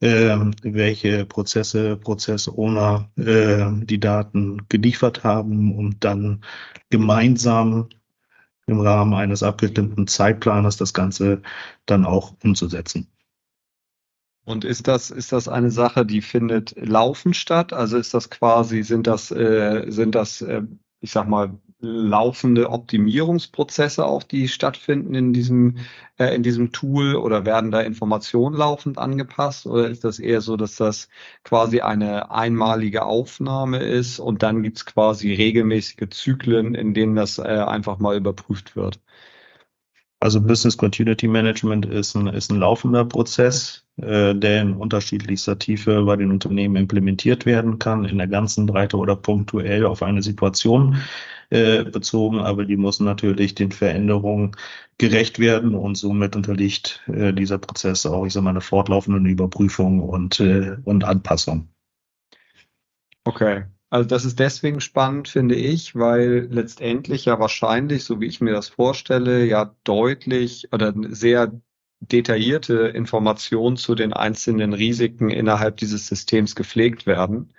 äh, 0.00 0.36
welche 0.64 1.26
Prozesse, 1.26 1.96
Prozessowner 1.96 3.08
äh, 3.16 3.84
die 3.84 4.00
Daten 4.00 4.66
geliefert 4.68 5.22
haben 5.22 5.76
und 5.76 6.02
dann 6.02 6.42
gemeinsam 6.90 7.88
im 8.66 8.80
Rahmen 8.80 9.14
eines 9.14 9.44
abgestimmten 9.44 10.08
Zeitplans 10.08 10.76
das 10.76 10.92
Ganze 10.92 11.42
dann 11.86 12.04
auch 12.04 12.34
umzusetzen. 12.42 13.06
Und 14.44 14.64
ist 14.64 14.88
das, 14.88 15.10
ist 15.10 15.32
das 15.32 15.48
eine 15.48 15.70
Sache, 15.70 16.04
die 16.04 16.20
findet 16.20 16.74
laufend 16.76 17.36
statt? 17.36 17.72
Also 17.72 17.96
ist 17.96 18.12
das 18.14 18.28
quasi, 18.30 18.82
sind 18.82 19.06
das, 19.06 19.30
äh, 19.30 19.84
sind 19.88 20.14
das, 20.14 20.42
äh, 20.42 20.62
ich 21.00 21.12
sag 21.12 21.28
mal, 21.28 21.58
laufende 21.80 22.70
Optimierungsprozesse 22.70 24.04
auch, 24.06 24.22
die 24.22 24.48
stattfinden 24.48 25.14
in 25.14 25.32
diesem, 25.32 25.78
äh, 26.16 26.34
in 26.34 26.42
diesem 26.44 26.72
Tool 26.72 27.16
oder 27.16 27.44
werden 27.44 27.70
da 27.72 27.80
Informationen 27.80 28.56
laufend 28.56 28.98
angepasst? 28.98 29.66
Oder 29.66 29.88
ist 29.90 30.04
das 30.04 30.18
eher 30.18 30.40
so, 30.40 30.56
dass 30.56 30.76
das 30.76 31.08
quasi 31.44 31.80
eine 31.80 32.30
einmalige 32.30 33.04
Aufnahme 33.04 33.78
ist 33.78 34.20
und 34.20 34.42
dann 34.42 34.62
gibt's 34.62 34.86
quasi 34.86 35.34
regelmäßige 35.34 36.08
Zyklen, 36.10 36.74
in 36.74 36.94
denen 36.94 37.16
das 37.16 37.38
äh, 37.38 37.42
einfach 37.42 37.98
mal 37.98 38.16
überprüft 38.16 38.76
wird? 38.76 39.00
Also 40.20 40.40
Business 40.40 40.76
Continuity 40.76 41.26
Management 41.28 41.84
ist 41.86 42.14
ein, 42.14 42.28
ist 42.28 42.52
ein 42.52 42.58
laufender 42.58 43.04
Prozess, 43.04 43.81
äh, 43.96 44.34
der 44.34 44.62
in 44.62 44.74
unterschiedlichster 44.74 45.58
Tiefe 45.58 46.02
bei 46.04 46.16
den 46.16 46.30
Unternehmen 46.30 46.76
implementiert 46.76 47.44
werden 47.44 47.78
kann, 47.78 48.04
in 48.04 48.18
der 48.18 48.26
ganzen 48.26 48.66
Breite 48.66 48.96
oder 48.96 49.16
punktuell 49.16 49.84
auf 49.84 50.02
eine 50.02 50.22
Situation 50.22 50.96
äh, 51.50 51.84
bezogen, 51.84 52.38
aber 52.38 52.64
die 52.64 52.78
muss 52.78 53.00
natürlich 53.00 53.54
den 53.54 53.70
Veränderungen 53.70 54.56
gerecht 54.96 55.38
werden 55.38 55.74
und 55.74 55.96
somit 55.96 56.36
unterliegt 56.36 57.02
äh, 57.06 57.34
dieser 57.34 57.58
Prozess 57.58 58.06
auch, 58.06 58.24
ich 58.24 58.32
sage 58.32 58.44
mal, 58.44 58.50
eine 58.50 58.62
fortlaufende 58.62 59.28
Überprüfung 59.28 60.00
und, 60.00 60.40
und 60.40 61.04
Anpassung. 61.04 61.68
Okay. 63.24 63.64
Also 63.90 64.08
das 64.08 64.24
ist 64.24 64.38
deswegen 64.38 64.80
spannend, 64.80 65.28
finde 65.28 65.54
ich, 65.54 65.94
weil 65.94 66.48
letztendlich 66.50 67.26
ja 67.26 67.38
wahrscheinlich, 67.38 68.04
so 68.04 68.22
wie 68.22 68.26
ich 68.26 68.40
mir 68.40 68.52
das 68.52 68.70
vorstelle, 68.70 69.44
ja 69.44 69.76
deutlich 69.84 70.72
oder 70.72 70.94
sehr 71.10 71.52
detaillierte 72.10 72.88
Informationen 72.88 73.76
zu 73.76 73.94
den 73.94 74.12
einzelnen 74.12 74.72
Risiken 74.72 75.30
innerhalb 75.30 75.76
dieses 75.76 76.06
Systems 76.06 76.56
gepflegt 76.56 77.06
werden. 77.06 77.52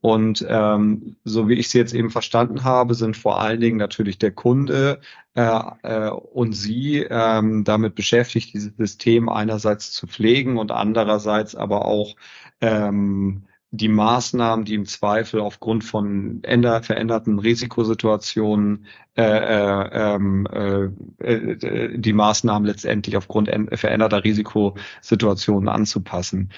Und 0.00 0.44
ähm, 0.48 1.16
so 1.22 1.48
wie 1.48 1.54
ich 1.54 1.68
sie 1.68 1.78
jetzt 1.78 1.94
eben 1.94 2.10
verstanden 2.10 2.64
habe, 2.64 2.94
sind 2.94 3.16
vor 3.16 3.40
allen 3.40 3.60
Dingen 3.60 3.76
natürlich 3.76 4.18
der 4.18 4.32
Kunde 4.32 5.00
äh, 5.34 5.60
äh, 5.82 6.10
und 6.10 6.54
Sie 6.54 7.06
ähm, 7.08 7.62
damit 7.62 7.94
beschäftigt, 7.94 8.52
dieses 8.52 8.72
System 8.76 9.28
einerseits 9.28 9.92
zu 9.92 10.08
pflegen 10.08 10.58
und 10.58 10.72
andererseits 10.72 11.54
aber 11.54 11.84
auch 11.84 12.16
ähm, 12.60 13.44
die 13.74 13.88
Maßnahmen, 13.88 14.66
die 14.66 14.74
im 14.74 14.84
Zweifel 14.84 15.40
aufgrund 15.40 15.82
von 15.82 16.44
änder, 16.44 16.82
veränderten 16.82 17.38
Risikosituationen 17.38 18.84
äh, 19.16 19.22
äh, 19.22 19.88
ähm, 19.92 20.46
äh, 20.46 20.90
äh, 21.24 21.98
die 21.98 22.12
Maßnahmen 22.12 22.66
letztendlich 22.66 23.16
aufgrund 23.16 23.48
veränderter 23.72 24.24
Risikosituationen 24.24 25.70
anzupassen. 25.70 26.50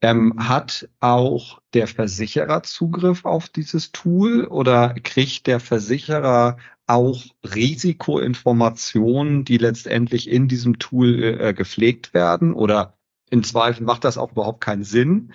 Ähm, 0.00 0.48
hat 0.48 0.88
auch 1.00 1.60
der 1.72 1.88
Versicherer 1.88 2.62
Zugriff 2.62 3.24
auf 3.24 3.48
dieses 3.48 3.90
Tool 3.90 4.44
oder 4.44 4.94
kriegt 5.02 5.48
der 5.48 5.58
Versicherer 5.58 6.58
auch 6.86 7.24
Risikoinformationen, 7.42 9.44
die 9.44 9.58
letztendlich 9.58 10.30
in 10.30 10.46
diesem 10.46 10.78
Tool 10.78 11.24
äh, 11.24 11.52
gepflegt 11.52 12.14
werden? 12.14 12.52
Oder 12.52 12.94
im 13.30 13.42
Zweifel 13.42 13.84
macht 13.84 14.04
das 14.04 14.18
auch 14.18 14.32
überhaupt 14.32 14.60
keinen 14.60 14.84
Sinn, 14.84 15.32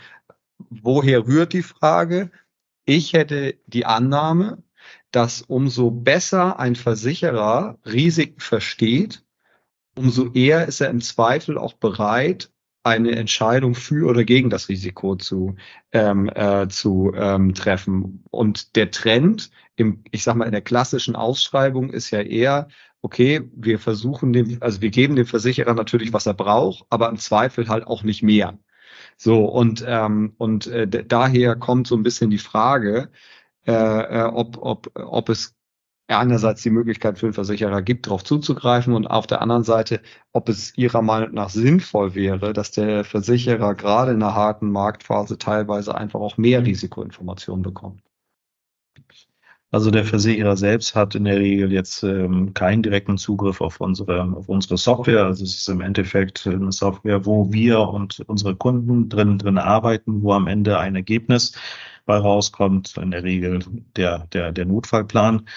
woher 0.69 1.25
rührt 1.27 1.53
die 1.53 1.63
Frage? 1.63 2.31
Ich 2.85 3.13
hätte 3.13 3.55
die 3.67 3.85
Annahme, 3.85 4.63
dass 5.11 5.41
umso 5.41 5.91
besser 5.91 6.59
ein 6.59 6.75
Versicherer 6.75 7.77
Risiken 7.85 8.39
versteht, 8.39 9.23
umso 9.95 10.31
eher 10.33 10.67
ist 10.67 10.81
er 10.81 10.89
im 10.89 11.01
Zweifel 11.01 11.57
auch 11.57 11.73
bereit, 11.73 12.51
eine 12.83 13.11
Entscheidung 13.11 13.75
für 13.75 14.09
oder 14.09 14.23
gegen 14.23 14.49
das 14.49 14.69
Risiko 14.69 15.15
zu, 15.15 15.55
ähm, 15.91 16.29
äh, 16.33 16.67
zu 16.69 17.11
ähm, 17.15 17.53
treffen. 17.53 18.23
Und 18.31 18.75
der 18.75 18.91
Trend 18.91 19.51
im, 19.75 20.03
ich 20.11 20.23
sag 20.23 20.35
mal, 20.35 20.45
in 20.45 20.51
der 20.51 20.61
klassischen 20.61 21.15
Ausschreibung 21.15 21.89
ist 21.89 22.11
ja 22.11 22.21
eher, 22.21 22.69
okay, 23.01 23.41
wir 23.53 23.79
versuchen 23.79 24.33
dem, 24.33 24.57
also 24.61 24.81
wir 24.81 24.89
geben 24.89 25.15
dem 25.15 25.25
Versicherer 25.25 25.73
natürlich, 25.73 26.13
was 26.13 26.25
er 26.25 26.33
braucht, 26.33 26.85
aber 26.89 27.09
im 27.09 27.17
Zweifel 27.17 27.67
halt 27.67 27.85
auch 27.85 28.03
nicht 28.03 28.23
mehr. 28.23 28.57
So, 29.21 29.45
und, 29.45 29.83
ähm, 29.85 30.33
und 30.37 30.67
äh, 30.67 30.87
daher 30.87 31.57
kommt 31.57 31.87
so 31.87 31.95
ein 31.97 32.03
bisschen 32.03 32.29
die 32.29 32.37
Frage, 32.37 33.11
äh, 33.67 33.73
äh, 33.73 34.23
ob, 34.23 34.57
ob, 34.57 34.91
ob 34.95 35.27
es 35.29 35.57
einerseits 36.07 36.63
die 36.63 36.69
Möglichkeit 36.69 37.19
für 37.19 37.27
den 37.27 37.33
Versicherer 37.33 37.81
gibt, 37.81 38.07
darauf 38.07 38.23
zuzugreifen 38.23 38.93
und 38.93 39.07
auf 39.07 39.27
der 39.27 39.41
anderen 39.41 39.63
Seite, 39.63 40.01
ob 40.31 40.47
es 40.47 40.77
Ihrer 40.77 41.01
Meinung 41.01 41.33
nach 41.33 41.49
sinnvoll 41.49 42.15
wäre, 42.15 42.53
dass 42.53 42.71
der 42.71 43.03
Versicherer 43.03 43.75
gerade 43.75 44.11
in 44.11 44.23
einer 44.23 44.35
harten 44.35 44.71
Marktphase 44.71 45.37
teilweise 45.37 45.95
einfach 45.95 46.21
auch 46.21 46.37
mehr 46.37 46.65
Risikoinformationen 46.65 47.61
bekommt. 47.63 48.01
Also 49.71 49.91
der 49.91 50.03
Versicherer 50.03 50.57
selbst 50.57 50.95
hat 50.95 51.13
in 51.13 51.25
der 51.25 51.37
Regel 51.37 51.71
jetzt 51.71 52.01
ähm, 52.01 52.55
keinen 52.55 52.81
direkten 52.81 53.19
Zugriff 53.19 53.61
auf 53.61 53.79
unsere, 53.79 54.23
auf 54.35 54.49
unsere 54.49 54.77
Software. 54.77 55.25
Also 55.25 55.43
es 55.43 55.57
ist 55.57 55.69
im 55.69 55.81
Endeffekt 55.81 56.47
eine 56.47 56.71
Software, 56.71 57.25
wo 57.27 57.53
wir 57.53 57.79
und 57.81 58.19
unsere 58.25 58.55
Kunden 58.55 59.09
drin, 59.09 59.37
drin 59.37 59.59
arbeiten, 59.59 60.23
wo 60.23 60.33
am 60.33 60.47
Ende 60.47 60.79
ein 60.79 60.95
Ergebnis 60.95 61.53
bei 62.09 62.17
rauskommt, 62.17 62.97
in 62.97 63.11
der 63.11 63.23
Regel 63.23 63.59
der, 63.95 64.25
der, 64.33 64.51
der 64.51 64.65
Notfallplan. 64.65 65.47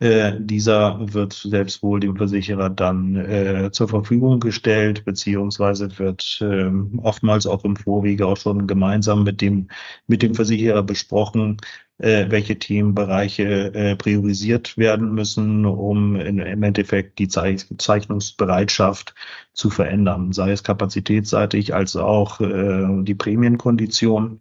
Äh, 0.00 0.32
dieser 0.40 0.98
wird 1.14 1.34
selbst 1.34 1.84
wohl 1.84 2.00
dem 2.00 2.16
Versicherer 2.16 2.68
dann 2.68 3.14
äh, 3.14 3.70
zur 3.70 3.88
Verfügung 3.88 4.40
gestellt, 4.40 5.04
beziehungsweise 5.04 5.96
wird 6.00 6.40
äh, 6.40 6.68
oftmals 7.00 7.46
auch 7.46 7.64
im 7.64 7.76
Vorwege 7.76 8.26
auch 8.26 8.36
schon 8.36 8.66
gemeinsam 8.66 9.22
mit 9.22 9.40
dem, 9.40 9.68
mit 10.08 10.22
dem 10.22 10.34
Versicherer 10.34 10.82
besprochen, 10.82 11.58
äh, 11.98 12.26
welche 12.28 12.58
Themenbereiche 12.58 13.72
äh, 13.72 13.94
priorisiert 13.94 14.76
werden 14.76 15.14
müssen, 15.14 15.64
um 15.64 16.16
in, 16.16 16.40
im 16.40 16.62
Endeffekt 16.64 17.20
die 17.20 17.28
Zeichnungsbereitschaft 17.28 19.14
zu 19.52 19.70
verändern, 19.70 20.32
sei 20.32 20.50
es 20.50 20.64
kapazitätsseitig 20.64 21.72
als 21.72 21.94
auch 21.94 22.40
äh, 22.40 23.04
die 23.04 23.14
Prämienkondition. 23.14 24.40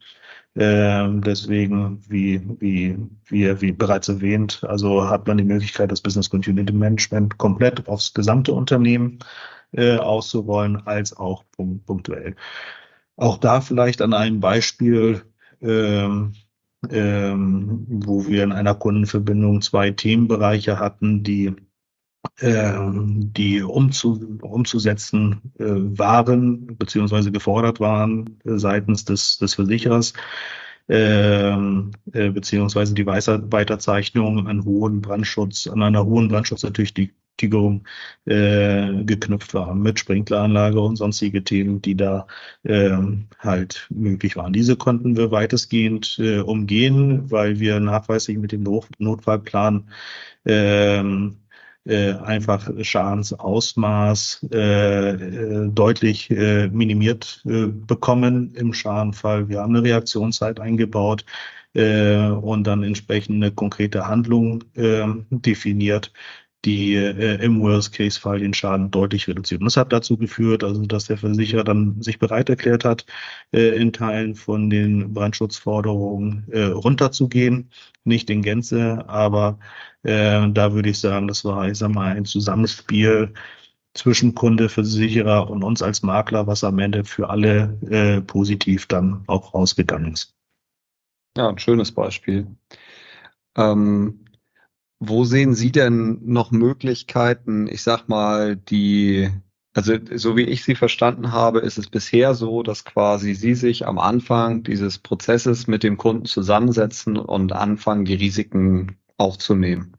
Ähm, 0.61 1.21
deswegen, 1.21 2.03
wie, 2.09 2.41
wie, 2.59 2.97
wie, 3.27 3.61
wie 3.61 3.71
bereits 3.71 4.09
erwähnt, 4.09 4.61
also 4.67 5.09
hat 5.09 5.25
man 5.25 5.37
die 5.37 5.45
Möglichkeit, 5.45 5.89
das 5.89 6.01
Business 6.01 6.29
Continuity 6.29 6.73
Management 6.73 7.37
komplett 7.37 7.87
aufs 7.87 8.13
gesamte 8.13 8.51
Unternehmen 8.51 9.19
äh, 9.71 9.95
auszurollen, 9.95 10.85
als 10.85 11.15
auch 11.15 11.45
punktuell. 11.85 12.35
Auch 13.15 13.37
da 13.37 13.61
vielleicht 13.61 14.01
an 14.01 14.13
einem 14.13 14.41
Beispiel, 14.41 15.21
ähm, 15.61 16.33
ähm, 16.89 17.85
wo 17.87 18.27
wir 18.27 18.43
in 18.43 18.51
einer 18.51 18.75
Kundenverbindung 18.75 19.61
zwei 19.61 19.91
Themenbereiche 19.91 20.77
hatten, 20.77 21.23
die 21.23 21.55
die 22.41 23.61
umzu, 23.61 24.37
umzusetzen 24.41 25.41
äh, 25.59 25.65
waren 25.65 26.77
beziehungsweise 26.77 27.31
gefordert 27.31 27.79
waren 27.79 28.39
äh, 28.45 28.57
seitens 28.57 29.05
des, 29.05 29.37
des 29.37 29.55
Versicherers 29.55 30.13
ähm, 30.89 31.91
äh, 32.13 32.29
beziehungsweise 32.29 32.93
die 32.95 33.05
Weiterzeichnung 33.05 34.47
an 34.47 34.65
hohen 34.65 35.01
Brandschutz, 35.01 35.67
an 35.67 35.83
einer 35.83 36.05
hohen 36.05 36.29
Brandschutzertüchtigung 36.29 37.83
äh, 38.25 39.03
geknüpft 39.03 39.53
waren 39.53 39.81
mit 39.81 39.99
Sprinkleranlage 39.99 40.81
und 40.81 40.95
sonstige 40.95 41.43
Themen, 41.43 41.81
die 41.81 41.95
da 41.95 42.25
äh, 42.63 42.97
halt 43.37 43.87
möglich 43.91 44.35
waren. 44.35 44.51
Diese 44.51 44.75
konnten 44.75 45.15
wir 45.15 45.29
weitestgehend 45.31 46.17
äh, 46.19 46.39
umgehen, 46.39 47.29
weil 47.29 47.59
wir 47.59 47.79
nachweislich 47.79 48.37
mit 48.39 48.51
dem 48.51 48.63
Not 48.63 48.87
Notfallplan 48.97 49.89
ähm, 50.45 51.37
äh, 51.89 52.13
einfach 52.13 52.69
Schadensausmaß 52.79 54.47
äh, 54.53 55.09
äh, 55.09 55.69
deutlich 55.69 56.29
äh, 56.29 56.67
minimiert 56.67 57.41
äh, 57.45 57.67
bekommen 57.67 58.53
im 58.55 58.73
Schadenfall. 58.73 59.49
Wir 59.49 59.61
haben 59.61 59.75
eine 59.75 59.83
Reaktionszeit 59.83 60.59
eingebaut 60.59 61.25
äh, 61.73 62.27
und 62.27 62.65
dann 62.65 62.83
entsprechende 62.83 63.51
konkrete 63.51 64.07
Handlung 64.07 64.63
äh, 64.75 65.05
definiert, 65.31 66.13
die 66.65 66.95
äh, 66.95 67.43
im 67.43 67.61
Worst-Case-Fall 67.61 68.39
den 68.39 68.53
Schaden 68.53 68.91
deutlich 68.91 69.27
reduziert. 69.27 69.61
Und 69.61 69.65
das 69.65 69.77
hat 69.77 69.93
dazu 69.93 70.17
geführt, 70.17 70.63
also 70.63 70.85
dass 70.85 71.05
der 71.05 71.17
Versicherer 71.17 71.63
dann 71.63 72.01
sich 72.01 72.19
bereit 72.19 72.49
erklärt 72.49 72.83
hat, 72.83 73.05
äh, 73.51 73.75
in 73.79 73.93
Teilen 73.93 74.35
von 74.35 74.69
den 74.69 75.13
Brandschutzforderungen 75.13 76.45
äh, 76.51 76.65
runterzugehen, 76.65 77.69
nicht 78.03 78.29
in 78.29 78.41
Gänze, 78.41 79.05
aber 79.07 79.59
äh, 80.03 80.49
da 80.51 80.73
würde 80.73 80.89
ich 80.89 80.99
sagen, 80.99 81.27
das 81.27 81.45
war, 81.45 81.69
ich 81.69 81.77
sag 81.77 81.89
mal, 81.93 82.15
ein 82.15 82.25
Zusammenspiel 82.25 83.33
zwischen 83.93 84.35
Kunde, 84.35 84.69
Versicherer 84.69 85.49
und 85.49 85.63
uns 85.63 85.81
als 85.81 86.03
Makler, 86.03 86.47
was 86.47 86.63
am 86.63 86.79
Ende 86.79 87.05
für 87.05 87.29
alle 87.29 87.77
äh, 87.89 88.21
positiv 88.21 88.85
dann 88.87 89.23
auch 89.27 89.53
rausgegangen 89.53 90.13
ist. 90.13 90.35
Ja, 91.37 91.49
ein 91.49 91.57
schönes 91.57 91.91
Beispiel. 91.91 92.47
Ähm, 93.55 94.25
wo 94.99 95.23
sehen 95.23 95.55
Sie 95.55 95.71
denn 95.71 96.19
noch 96.25 96.51
Möglichkeiten, 96.51 97.67
ich 97.67 97.83
sag 97.83 98.07
mal, 98.09 98.57
die, 98.57 99.29
also 99.73 99.93
so 100.15 100.35
wie 100.35 100.43
ich 100.43 100.63
Sie 100.63 100.75
verstanden 100.75 101.31
habe, 101.31 101.59
ist 101.59 101.77
es 101.77 101.89
bisher 101.89 102.35
so, 102.35 102.63
dass 102.63 102.83
quasi 102.85 103.33
Sie 103.33 103.55
sich 103.55 103.87
am 103.87 103.97
Anfang 103.97 104.63
dieses 104.63 104.97
Prozesses 104.99 105.67
mit 105.67 105.83
dem 105.83 105.97
Kunden 105.97 106.25
zusammensetzen 106.25 107.17
und 107.17 107.53
anfangen, 107.53 108.05
die 108.05 108.15
Risiken 108.15 108.97
aufzunehmen. 109.17 109.95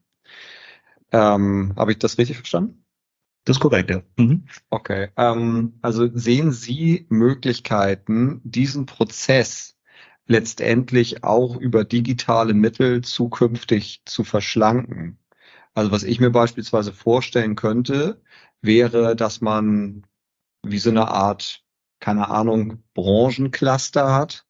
Ähm, 1.12 1.72
habe 1.76 1.92
ich 1.92 1.98
das 1.98 2.18
richtig 2.18 2.36
verstanden? 2.36 2.84
Das 3.44 3.56
ist 3.56 3.60
korrekt, 3.60 3.90
ja. 3.90 4.02
Mhm. 4.16 4.44
Okay. 4.68 5.08
Ähm, 5.16 5.78
also 5.80 6.08
sehen 6.12 6.52
Sie 6.52 7.06
Möglichkeiten, 7.08 8.40
diesen 8.44 8.84
Prozess 8.86 9.76
letztendlich 10.30 11.24
auch 11.24 11.56
über 11.56 11.84
digitale 11.84 12.54
Mittel 12.54 13.02
zukünftig 13.02 14.02
zu 14.04 14.22
verschlanken. 14.22 15.18
Also 15.74 15.90
was 15.90 16.04
ich 16.04 16.20
mir 16.20 16.30
beispielsweise 16.30 16.92
vorstellen 16.92 17.56
könnte, 17.56 18.22
wäre, 18.62 19.16
dass 19.16 19.40
man 19.40 20.06
wie 20.62 20.78
so 20.78 20.90
eine 20.90 21.08
Art, 21.08 21.64
keine 21.98 22.28
Ahnung, 22.28 22.84
Branchencluster 22.94 24.14
hat, 24.14 24.46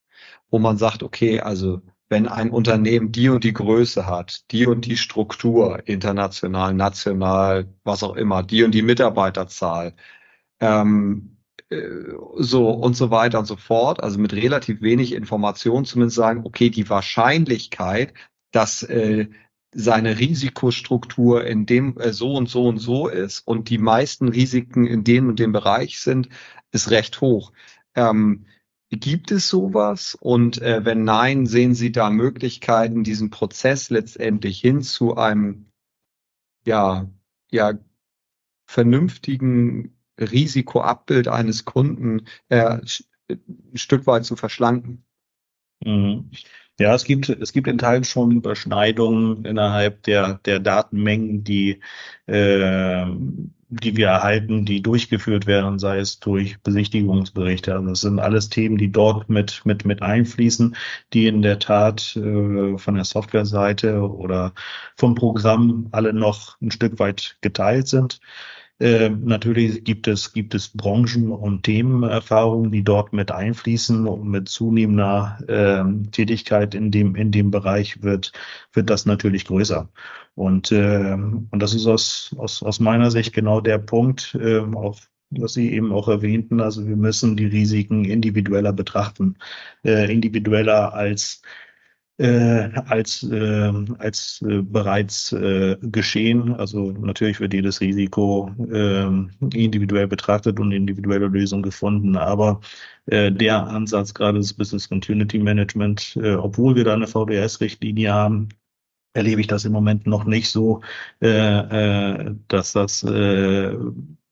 wo 0.50 0.58
man 0.58 0.76
sagt, 0.76 1.02
okay, 1.02 1.40
also 1.40 1.80
wenn 2.10 2.28
ein 2.28 2.50
Unternehmen 2.50 3.10
die 3.12 3.30
und 3.30 3.44
die 3.44 3.54
Größe 3.54 4.06
hat, 4.06 4.50
die 4.50 4.66
und 4.66 4.84
die 4.84 4.98
Struktur, 4.98 5.82
international, 5.88 6.74
national, 6.74 7.72
was 7.84 8.02
auch 8.02 8.16
immer, 8.16 8.42
die 8.42 8.64
und 8.64 8.72
die 8.72 8.82
Mitarbeiterzahl, 8.82 9.94
ähm, 10.60 11.38
äh, 11.38 11.39
so 11.70 12.70
und 12.70 12.94
so 12.94 13.10
weiter 13.10 13.38
und 13.38 13.46
so 13.46 13.56
fort, 13.56 14.02
also 14.02 14.18
mit 14.18 14.32
relativ 14.32 14.82
wenig 14.82 15.12
Information 15.12 15.84
zumindest 15.84 16.16
sagen, 16.16 16.42
okay, 16.44 16.68
die 16.70 16.88
Wahrscheinlichkeit, 16.88 18.12
dass 18.50 18.82
äh, 18.82 19.28
seine 19.72 20.18
Risikostruktur 20.18 21.44
in 21.44 21.66
dem 21.66 21.96
äh, 21.98 22.12
so 22.12 22.34
und 22.34 22.48
so 22.48 22.66
und 22.66 22.78
so 22.78 23.08
ist 23.08 23.46
und 23.46 23.70
die 23.70 23.78
meisten 23.78 24.28
Risiken 24.28 24.86
in 24.86 25.04
dem 25.04 25.28
und 25.28 25.38
dem 25.38 25.52
Bereich 25.52 26.00
sind, 26.00 26.28
ist 26.72 26.90
recht 26.90 27.20
hoch. 27.20 27.52
Ähm, 27.94 28.46
gibt 28.90 29.30
es 29.30 29.48
sowas? 29.48 30.16
Und 30.20 30.60
äh, 30.60 30.84
wenn 30.84 31.04
nein, 31.04 31.46
sehen 31.46 31.74
Sie 31.74 31.92
da 31.92 32.10
Möglichkeiten, 32.10 33.04
diesen 33.04 33.30
Prozess 33.30 33.90
letztendlich 33.90 34.60
hin 34.60 34.82
zu 34.82 35.16
einem 35.16 35.66
ja, 36.66 37.08
ja, 37.52 37.74
vernünftigen 38.66 39.99
Risikoabbild 40.20 41.28
eines 41.28 41.64
Kunden 41.64 42.26
äh, 42.48 42.78
ein 43.28 43.38
Stück 43.74 44.06
weit 44.06 44.24
zu 44.24 44.36
verschlanken. 44.36 45.04
Mhm. 45.84 46.30
Ja, 46.80 46.94
es 46.94 47.04
gibt, 47.04 47.28
es 47.28 47.52
gibt 47.52 47.68
in 47.68 47.76
Teilen 47.76 48.04
schon 48.04 48.30
Überschneidungen 48.30 49.44
innerhalb 49.44 50.02
der, 50.04 50.40
der 50.46 50.60
Datenmengen, 50.60 51.44
die, 51.44 51.80
äh, 52.26 53.04
die 53.68 53.96
wir 53.96 54.06
erhalten, 54.08 54.64
die 54.64 54.80
durchgeführt 54.82 55.46
werden, 55.46 55.78
sei 55.78 55.98
es 55.98 56.20
durch 56.20 56.58
Besichtigungsberichte. 56.62 57.74
Also 57.74 57.86
das 57.86 58.00
sind 58.00 58.18
alles 58.18 58.48
Themen, 58.48 58.78
die 58.78 58.90
dort 58.90 59.28
mit, 59.28 59.60
mit, 59.66 59.84
mit 59.84 60.00
einfließen, 60.00 60.74
die 61.12 61.26
in 61.26 61.42
der 61.42 61.58
Tat 61.58 62.16
äh, 62.16 62.78
von 62.78 62.94
der 62.94 63.04
Softwareseite 63.04 64.00
oder 64.00 64.54
vom 64.96 65.14
Programm 65.14 65.88
alle 65.92 66.14
noch 66.14 66.58
ein 66.62 66.70
Stück 66.70 66.98
weit 66.98 67.36
geteilt 67.42 67.88
sind. 67.88 68.20
Äh, 68.80 69.10
natürlich 69.10 69.84
gibt 69.84 70.08
es, 70.08 70.32
gibt 70.32 70.54
es 70.54 70.70
Branchen- 70.70 71.32
und 71.32 71.64
Themenerfahrungen, 71.64 72.72
die 72.72 72.82
dort 72.82 73.12
mit 73.12 73.30
einfließen 73.30 74.06
und 74.06 74.28
mit 74.28 74.48
zunehmender 74.48 75.38
äh, 75.48 76.10
Tätigkeit 76.10 76.74
in 76.74 76.90
dem, 76.90 77.14
in 77.14 77.30
dem 77.30 77.50
Bereich 77.50 78.02
wird, 78.02 78.32
wird 78.72 78.88
das 78.88 79.04
natürlich 79.04 79.44
größer. 79.44 79.90
Und, 80.34 80.72
äh, 80.72 81.12
und 81.12 81.58
das 81.58 81.74
ist 81.74 81.86
aus, 81.86 82.34
aus, 82.38 82.62
aus 82.62 82.80
meiner 82.80 83.10
Sicht 83.10 83.34
genau 83.34 83.60
der 83.60 83.78
Punkt, 83.78 84.34
äh, 84.40 84.60
auch 84.60 84.98
was 85.30 85.52
Sie 85.54 85.72
eben 85.72 85.92
auch 85.92 86.08
erwähnten. 86.08 86.60
Also 86.60 86.86
wir 86.86 86.96
müssen 86.96 87.36
die 87.36 87.46
Risiken 87.46 88.04
individueller 88.04 88.72
betrachten, 88.72 89.36
äh, 89.84 90.10
individueller 90.12 90.94
als 90.94 91.42
äh, 92.20 92.68
als, 92.86 93.22
äh, 93.22 93.72
als 93.98 94.42
äh, 94.46 94.60
bereits 94.60 95.32
äh, 95.32 95.76
geschehen. 95.80 96.52
Also 96.54 96.92
natürlich 96.92 97.40
wird 97.40 97.54
jedes 97.54 97.80
Risiko 97.80 98.50
äh, 98.70 99.06
individuell 99.56 100.06
betrachtet 100.06 100.60
und 100.60 100.70
individuelle 100.70 101.28
Lösungen 101.28 101.62
gefunden. 101.62 102.16
Aber 102.18 102.60
äh, 103.06 103.32
der 103.32 103.66
Ansatz 103.66 104.12
gerade 104.12 104.38
des 104.38 104.52
Business 104.52 104.88
Continuity 104.90 105.38
Management, 105.38 106.18
äh, 106.22 106.34
obwohl 106.34 106.76
wir 106.76 106.84
da 106.84 106.92
eine 106.92 107.06
VDS-Richtlinie 107.06 108.12
haben, 108.12 108.50
erlebe 109.14 109.40
ich 109.40 109.46
das 109.46 109.64
im 109.64 109.72
Moment 109.72 110.06
noch 110.06 110.24
nicht 110.24 110.50
so, 110.50 110.82
äh, 111.22 111.28
äh, 111.28 112.34
dass 112.48 112.72
das 112.72 113.02
äh, 113.02 113.74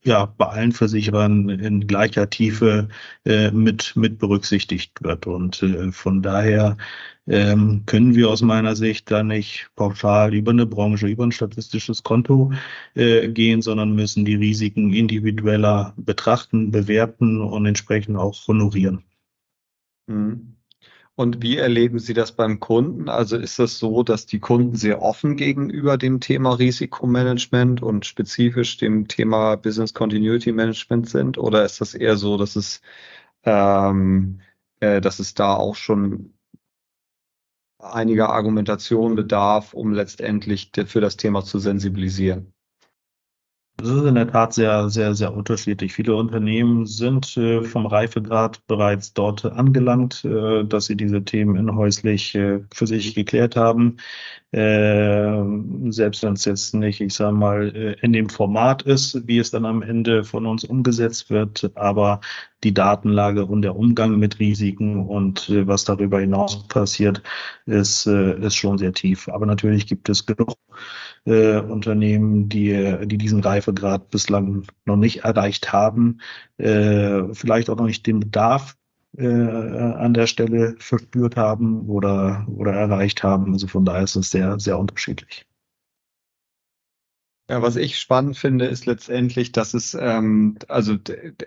ja 0.05 0.27
bei 0.27 0.47
allen 0.47 0.73
Versicherern 0.73 1.49
in 1.49 1.87
gleicher 1.87 2.31
Tiefe 2.31 2.89
äh, 3.25 3.51
mit 3.51 3.95
mit 3.97 4.19
berücksichtigt 4.19 5.03
wird 5.03 5.27
und 5.27 5.63
äh, 5.63 5.93
von 5.93 6.23
daher 6.23 6.77
ähm, 7.27 7.83
können 7.87 8.15
wir 8.15 8.31
aus 8.31 8.43
meiner 8.43 8.75
Sicht 8.75 9.11
da 9.11 9.23
nicht 9.23 9.71
pauschal 9.77 10.35
über 10.35 10.51
eine 10.51 10.67
Branche, 10.67 11.09
über 11.09 11.25
ein 11.25 11.33
statistisches 11.33 12.03
Konto 12.03 12.53
äh, 12.95 13.29
gehen, 13.29 13.61
sondern 13.61 13.95
müssen 13.95 14.25
die 14.25 14.37
Risiken 14.37 14.95
individueller 14.95 15.93
betrachten, 15.97 16.71
bewerten 16.71 17.41
und 17.41 17.67
entsprechend 17.67 18.17
auch 18.17 18.47
honorieren. 18.49 19.05
Mhm. 20.07 20.58
Und 21.19 21.43
wie 21.43 21.57
erleben 21.57 21.99
Sie 21.99 22.15
das 22.15 22.31
beim 22.31 22.61
Kunden? 22.61 23.09
Also 23.09 23.37
ist 23.39 23.59
das 23.59 23.81
so, 23.81 24.05
dass 24.05 24.27
die 24.27 24.39
Kunden 24.39 24.77
sehr 24.77 25.03
offen 25.03 25.35
gegenüber 25.37 25.99
dem 25.99 26.21
Thema 26.21 26.55
Risikomanagement 26.55 27.83
und 27.83 28.07
spezifisch 28.07 28.77
dem 28.77 29.09
Thema 29.09 29.57
Business 29.57 29.95
Continuity 29.95 30.53
Management 30.53 31.09
sind? 31.09 31.37
Oder 31.37 31.65
ist 31.65 31.81
das 31.81 31.95
eher 31.95 32.17
so, 32.17 32.37
dass 32.37 32.55
es, 32.55 32.83
ähm, 33.43 34.43
äh, 34.79 35.01
dass 35.01 35.19
es 35.19 35.35
da 35.35 35.55
auch 35.57 35.75
schon 35.75 36.35
einiger 37.81 38.31
Argumentation 38.31 39.17
bedarf, 39.17 39.75
um 39.75 39.93
letztendlich 39.93 40.71
für 40.87 41.01
das 41.01 41.17
Thema 41.17 41.43
zu 41.43 41.59
sensibilisieren? 41.59 42.55
Das 43.81 43.91
ist 43.91 44.05
in 44.07 44.17
der 44.17 44.27
Tat 44.27 44.55
sehr, 44.55 44.91
sehr, 44.91 45.15
sehr 45.15 45.33
unterschiedlich. 45.33 45.93
Viele 45.93 46.17
Unternehmen 46.17 46.85
sind 46.85 47.37
äh, 47.37 47.63
vom 47.63 47.87
Reifegrad 47.87 48.67
bereits 48.67 49.13
dort 49.13 49.45
angelangt, 49.45 50.25
äh, 50.25 50.65
dass 50.65 50.87
sie 50.87 50.97
diese 50.97 51.25
Themen 51.25 51.55
inhäuslich 51.55 52.35
äh, 52.35 52.59
für 52.75 52.89
sich 52.89 53.15
geklärt 53.15 53.55
haben. 53.55 53.99
Selbst 54.51 56.23
wenn 56.23 56.33
es 56.33 56.47
jetzt 56.47 56.75
nicht, 56.75 57.03
ich 57.03 57.13
sage 57.13 57.37
mal, 57.37 57.97
in 58.01 58.15
dem 58.15 58.31
Format 58.31 58.81
ist, 58.81 59.29
wie 59.29 59.39
es 59.41 59.51
dann 59.51 59.67
am 59.67 59.83
Ende 59.83 60.25
von 60.25 60.47
uns 60.47 60.65
umgesetzt 60.65 61.29
wird, 61.29 61.71
aber 61.75 62.23
die 62.65 62.75
Datenlage 62.75 63.47
und 63.47 63.63
der 63.63 63.77
Umgang 63.77 64.19
mit 64.19 64.39
Risiken 64.41 65.07
und 65.07 65.49
äh, 65.49 65.67
was 65.67 65.85
darüber 65.85 66.21
hinaus 66.21 66.67
passiert, 66.69 67.23
ist, 67.67 68.07
äh, 68.07 68.39
ist 68.41 68.57
schon 68.57 68.79
sehr 68.79 68.93
tief. 68.93 69.29
Aber 69.29 69.47
natürlich 69.47 69.87
gibt 69.87 70.09
es 70.09 70.27
genug 70.27 70.55
äh, 71.25 71.59
Unternehmen, 71.59 72.49
die, 72.49 72.97
die 73.07 73.19
diesen 73.19 73.41
Reifegrad 73.41 74.11
bislang 74.11 74.65
noch 74.85 74.97
nicht 74.97 75.25
erreicht 75.25 75.73
haben, 75.73 76.21
äh, 76.59 77.23
vielleicht 77.33 77.71
auch 77.71 77.77
noch 77.77 77.87
nicht 77.87 78.07
den 78.07 78.21
Bedarf 78.21 78.77
äh, 79.17 79.27
an 79.27 80.15
der 80.15 80.27
Stelle 80.27 80.77
verspürt 80.79 81.37
haben 81.37 81.89
oder, 81.89 82.47
oder 82.49 82.73
erreicht 82.73 83.23
haben. 83.23 83.53
Also 83.53 83.67
von 83.67 83.85
daher 83.85 84.05
ist 84.05 84.17
es 84.17 84.31
sehr, 84.31 84.59
sehr 84.61 84.79
unterschiedlich. 84.79 85.48
Ja, 87.51 87.63
was 87.63 87.77
ich 87.77 87.99
spannend 87.99 88.37
finde, 88.37 88.67
ist 88.67 88.85
letztendlich, 88.85 89.53
dass 89.53 89.73
es 89.73 89.95
ähm, 89.99 90.59
also 90.69 90.97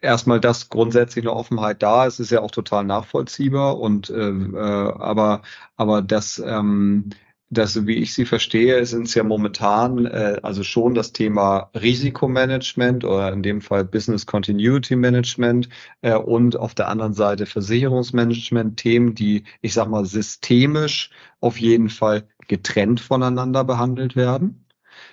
erstmal 0.02 0.40
das 0.40 0.70
grundsätzlich 0.70 1.24
eine 1.26 1.34
Offenheit 1.36 1.84
da 1.84 2.06
ist, 2.08 2.20
ist 2.20 2.32
ja 2.32 2.42
auch 2.42 2.50
total 2.50 2.84
nachvollziehbar 2.86 3.80
und 3.80 4.10
äh, 4.10 4.30
äh, 4.30 4.58
aber 4.58 5.44
aber 5.76 6.02
das 6.02 6.40
ähm, 6.44 7.10
das, 7.52 7.86
wie 7.86 7.96
ich 7.98 8.14
sie 8.16 8.26
verstehe, 8.26 8.84
sind 8.86 9.08
es 9.08 9.14
ja 9.14 9.24
momentan 9.24 10.06
äh, 10.08 10.40
also 10.42 10.64
schon 10.64 10.96
das 10.96 11.12
Thema 11.14 11.70
Risikomanagement 11.76 13.04
oder 13.04 13.32
in 13.34 13.44
dem 13.44 13.62
Fall 13.62 13.84
Business 13.86 14.26
Continuity 14.26 14.96
Management 14.96 15.70
äh, 16.02 16.16
und 16.16 16.56
auf 16.58 16.74
der 16.74 16.88
anderen 16.88 17.14
Seite 17.14 17.46
Versicherungsmanagement, 17.46 18.78
Themen, 18.78 19.14
die, 19.16 19.44
ich 19.62 19.74
sag 19.74 19.88
mal, 19.90 20.06
systemisch 20.06 21.12
auf 21.42 21.58
jeden 21.60 21.90
Fall 21.90 22.24
getrennt 22.48 23.02
voneinander 23.02 23.64
behandelt 23.66 24.16
werden. 24.16 24.61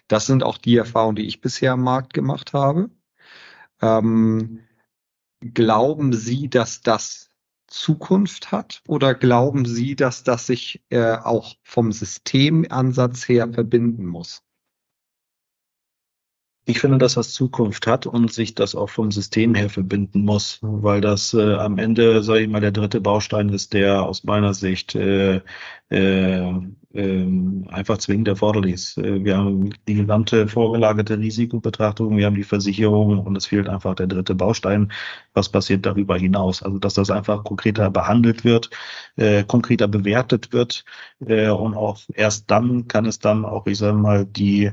Das 0.09 0.27
sind 0.27 0.43
auch 0.43 0.59
die 0.59 0.77
Erfahrungen, 0.77 1.17
die 1.17 1.27
ich 1.27 1.41
bisher 1.41 1.73
am 1.73 1.83
Markt 1.83 2.15
gemacht 2.15 2.53
habe. 2.53 2.91
Ähm, 3.81 4.61
glauben 5.41 6.13
Sie, 6.13 6.49
dass 6.49 6.81
das 6.81 7.31
Zukunft 7.69 8.51
hat? 8.51 8.83
Oder 8.89 9.15
glauben 9.15 9.67
Sie, 9.67 9.95
dass 9.95 10.25
das 10.25 10.47
sich 10.47 10.83
äh, 10.89 11.17
auch 11.17 11.55
vom 11.63 11.93
Systemansatz 11.93 13.29
her 13.29 13.53
verbinden 13.53 14.07
muss? 14.07 14.43
Ich 16.71 16.81
finde, 16.81 16.99
dass 16.99 17.15
das 17.15 17.33
Zukunft 17.33 17.87
hat 17.87 18.05
und 18.05 18.31
sich 18.31 18.55
das 18.55 18.75
auch 18.75 18.91
vom 18.91 19.11
System 19.11 19.55
her 19.55 19.71
verbinden 19.71 20.23
muss, 20.27 20.59
weil 20.61 21.01
das 21.01 21.33
äh, 21.33 21.55
am 21.55 21.79
Ende, 21.79 22.23
sage 22.23 22.41
ich 22.43 22.49
mal, 22.49 22.61
der 22.61 22.73
dritte 22.73 23.01
Baustein 23.01 23.49
ist, 23.49 23.73
der 23.73 24.03
aus 24.03 24.23
meiner 24.25 24.53
Sicht 24.53 24.95
äh, 24.95 25.41
äh, 25.89 26.53
äh, 26.93 27.27
einfach 27.69 27.97
zwingend 27.97 28.29
erforderlich 28.29 28.75
ist. 28.75 28.99
Äh, 28.99 29.25
wir 29.25 29.39
haben 29.39 29.71
die 29.89 29.95
gesamte 29.95 30.47
vorgelagerte 30.47 31.19
Risikobetrachtung, 31.19 32.19
wir 32.19 32.27
haben 32.27 32.35
die 32.35 32.45
Versicherung 32.45 33.19
und 33.19 33.35
es 33.37 33.47
fehlt 33.47 33.71
einfach 33.71 33.95
der 33.95 34.07
dritte 34.07 34.35
Baustein. 34.35 34.93
Was 35.33 35.49
passiert 35.49 35.87
darüber 35.87 36.19
hinaus? 36.19 36.63
Also, 36.63 36.79
dass 36.79 36.93
das 36.93 37.11
einfach 37.11 37.45
konkreter 37.45 37.91
behandelt 37.91 38.45
wird, 38.45 38.69
äh, 39.17 39.43
konkreter 39.43 39.89
bewertet 39.89 40.53
wird 40.53 40.85
äh, 41.27 41.49
und 41.49 41.75
auch 41.75 41.99
erst 42.13 42.51
dann 42.51 42.89
kann 42.89 43.07
es 43.07 43.19
dann 43.21 43.47
auch, 43.47 43.67
ich 43.67 43.79
sage 43.79 43.97
mal, 43.97 44.27
die 44.27 44.73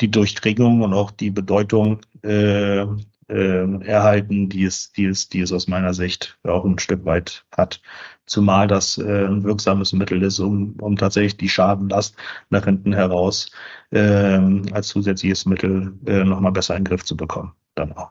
die 0.00 0.10
Durchdringung 0.10 0.82
und 0.82 0.92
auch 0.92 1.10
die 1.10 1.30
Bedeutung 1.30 2.00
äh, 2.22 2.84
äh, 3.28 3.84
erhalten, 3.84 4.48
die 4.48 4.64
es, 4.64 4.92
die 4.92 5.06
es, 5.06 5.28
die 5.28 5.40
es 5.40 5.52
aus 5.52 5.66
meiner 5.66 5.94
Sicht 5.94 6.38
auch 6.44 6.64
ein 6.64 6.78
Stück 6.78 7.04
weit 7.04 7.44
hat. 7.56 7.80
Zumal 8.26 8.66
das 8.66 8.98
äh, 8.98 9.26
ein 9.26 9.44
wirksames 9.44 9.92
Mittel 9.92 10.22
ist, 10.22 10.38
um, 10.40 10.74
um 10.80 10.96
tatsächlich 10.96 11.36
die 11.36 11.48
Schadenlast 11.48 12.16
nach 12.50 12.64
hinten 12.64 12.92
heraus 12.92 13.50
äh, 13.90 14.38
als 14.72 14.88
zusätzliches 14.88 15.46
Mittel 15.46 15.94
äh, 16.06 16.24
nochmal 16.24 16.52
besser 16.52 16.76
in 16.76 16.84
den 16.84 16.88
Griff 16.88 17.04
zu 17.04 17.16
bekommen. 17.16 17.52
Dann 17.74 17.92
auch. 17.92 18.10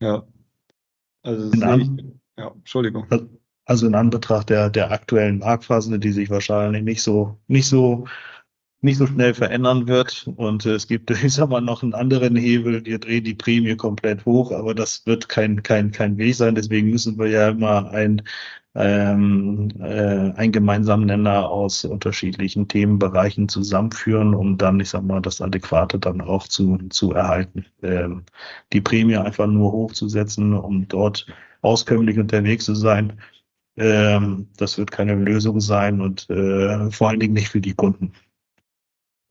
Ja. 0.00 0.24
Also 1.22 1.50
in 1.50 1.62
an, 1.62 2.20
ja, 2.38 2.48
Entschuldigung. 2.48 3.06
Also 3.64 3.86
in 3.88 3.96
Anbetracht 3.96 4.48
der, 4.48 4.70
der 4.70 4.92
aktuellen 4.92 5.38
Marktphase, 5.38 5.98
die 5.98 6.12
sich 6.12 6.30
wahrscheinlich 6.30 6.84
nicht 6.84 7.02
so, 7.02 7.36
nicht 7.48 7.66
so 7.68 8.06
nicht 8.80 8.98
so 8.98 9.06
schnell 9.06 9.34
verändern 9.34 9.88
wird. 9.88 10.28
Und 10.36 10.66
äh, 10.66 10.74
es 10.74 10.86
gibt, 10.88 11.10
ich 11.24 11.34
sag 11.34 11.50
mal, 11.50 11.60
noch 11.60 11.82
einen 11.82 11.94
anderen 11.94 12.36
Hebel, 12.36 12.82
die 12.82 12.98
drehen 12.98 13.24
die 13.24 13.34
Prämie 13.34 13.76
komplett 13.76 14.24
hoch, 14.24 14.52
aber 14.52 14.74
das 14.74 15.06
wird 15.06 15.28
kein, 15.28 15.62
kein, 15.62 15.92
kein 15.92 16.18
Weg 16.18 16.34
sein. 16.34 16.54
Deswegen 16.54 16.90
müssen 16.90 17.18
wir 17.18 17.28
ja 17.28 17.48
immer 17.50 17.90
ein, 17.90 18.22
ähm, 18.74 19.70
äh, 19.80 20.32
einen 20.36 20.52
gemeinsamen 20.52 21.06
Nenner 21.06 21.48
aus 21.50 21.84
unterschiedlichen 21.84 22.68
Themenbereichen 22.68 23.48
zusammenführen, 23.48 24.34
um 24.34 24.58
dann, 24.58 24.80
ich 24.80 24.90
sag 24.90 25.04
mal, 25.04 25.22
das 25.22 25.40
Adäquate 25.40 25.98
dann 25.98 26.20
auch 26.20 26.46
zu, 26.48 26.78
zu 26.90 27.12
erhalten. 27.12 27.66
Ähm, 27.82 28.24
die 28.72 28.80
Prämie 28.82 29.16
einfach 29.16 29.46
nur 29.46 29.72
hochzusetzen, 29.72 30.52
um 30.54 30.86
dort 30.88 31.26
auskömmlich 31.62 32.18
unterwegs 32.18 32.66
zu 32.66 32.74
sein, 32.74 33.14
ähm, 33.76 34.48
das 34.56 34.78
wird 34.78 34.90
keine 34.90 35.14
Lösung 35.14 35.60
sein 35.60 36.00
und 36.00 36.28
äh, 36.30 36.90
vor 36.90 37.10
allen 37.10 37.20
Dingen 37.20 37.34
nicht 37.34 37.48
für 37.48 37.60
die 37.60 37.74
Kunden. 37.74 38.12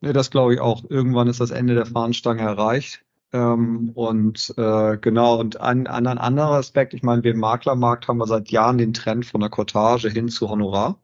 Nee, 0.00 0.12
das 0.12 0.30
glaube 0.30 0.54
ich 0.54 0.60
auch. 0.60 0.84
Irgendwann 0.88 1.28
ist 1.28 1.40
das 1.40 1.50
Ende 1.50 1.74
der 1.74 1.86
Fahnenstange 1.86 2.42
erreicht. 2.42 3.02
Ähm, 3.32 3.90
und 3.94 4.54
äh, 4.56 4.98
genau, 4.98 5.38
und 5.40 5.60
ein, 5.60 5.86
ein, 5.86 6.06
ein 6.06 6.18
anderer 6.18 6.52
Aspekt, 6.52 6.94
ich 6.94 7.02
meine, 7.02 7.24
wir 7.24 7.32
im 7.32 7.40
Maklermarkt 7.40 8.06
haben 8.08 8.18
wir 8.18 8.26
seit 8.26 8.50
Jahren 8.50 8.78
den 8.78 8.92
Trend 8.94 9.26
von 9.26 9.40
der 9.40 9.50
Cottage 9.50 10.08
hin 10.10 10.28
zu 10.28 10.48
Honorar. 10.48 11.00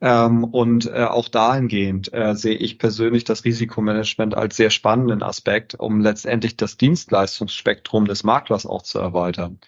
Ähm, 0.00 0.44
und 0.44 0.86
äh, 0.86 1.04
auch 1.04 1.28
dahingehend 1.28 2.12
äh, 2.12 2.34
sehe 2.34 2.56
ich 2.56 2.78
persönlich 2.78 3.24
das 3.24 3.44
Risikomanagement 3.44 4.34
als 4.36 4.56
sehr 4.56 4.70
spannenden 4.70 5.22
Aspekt, 5.22 5.74
um 5.74 6.00
letztendlich 6.00 6.56
das 6.56 6.76
Dienstleistungsspektrum 6.76 8.06
des 8.06 8.22
Maklers 8.24 8.66
auch 8.66 8.82
zu 8.82 8.98
erweitern. 8.98 9.58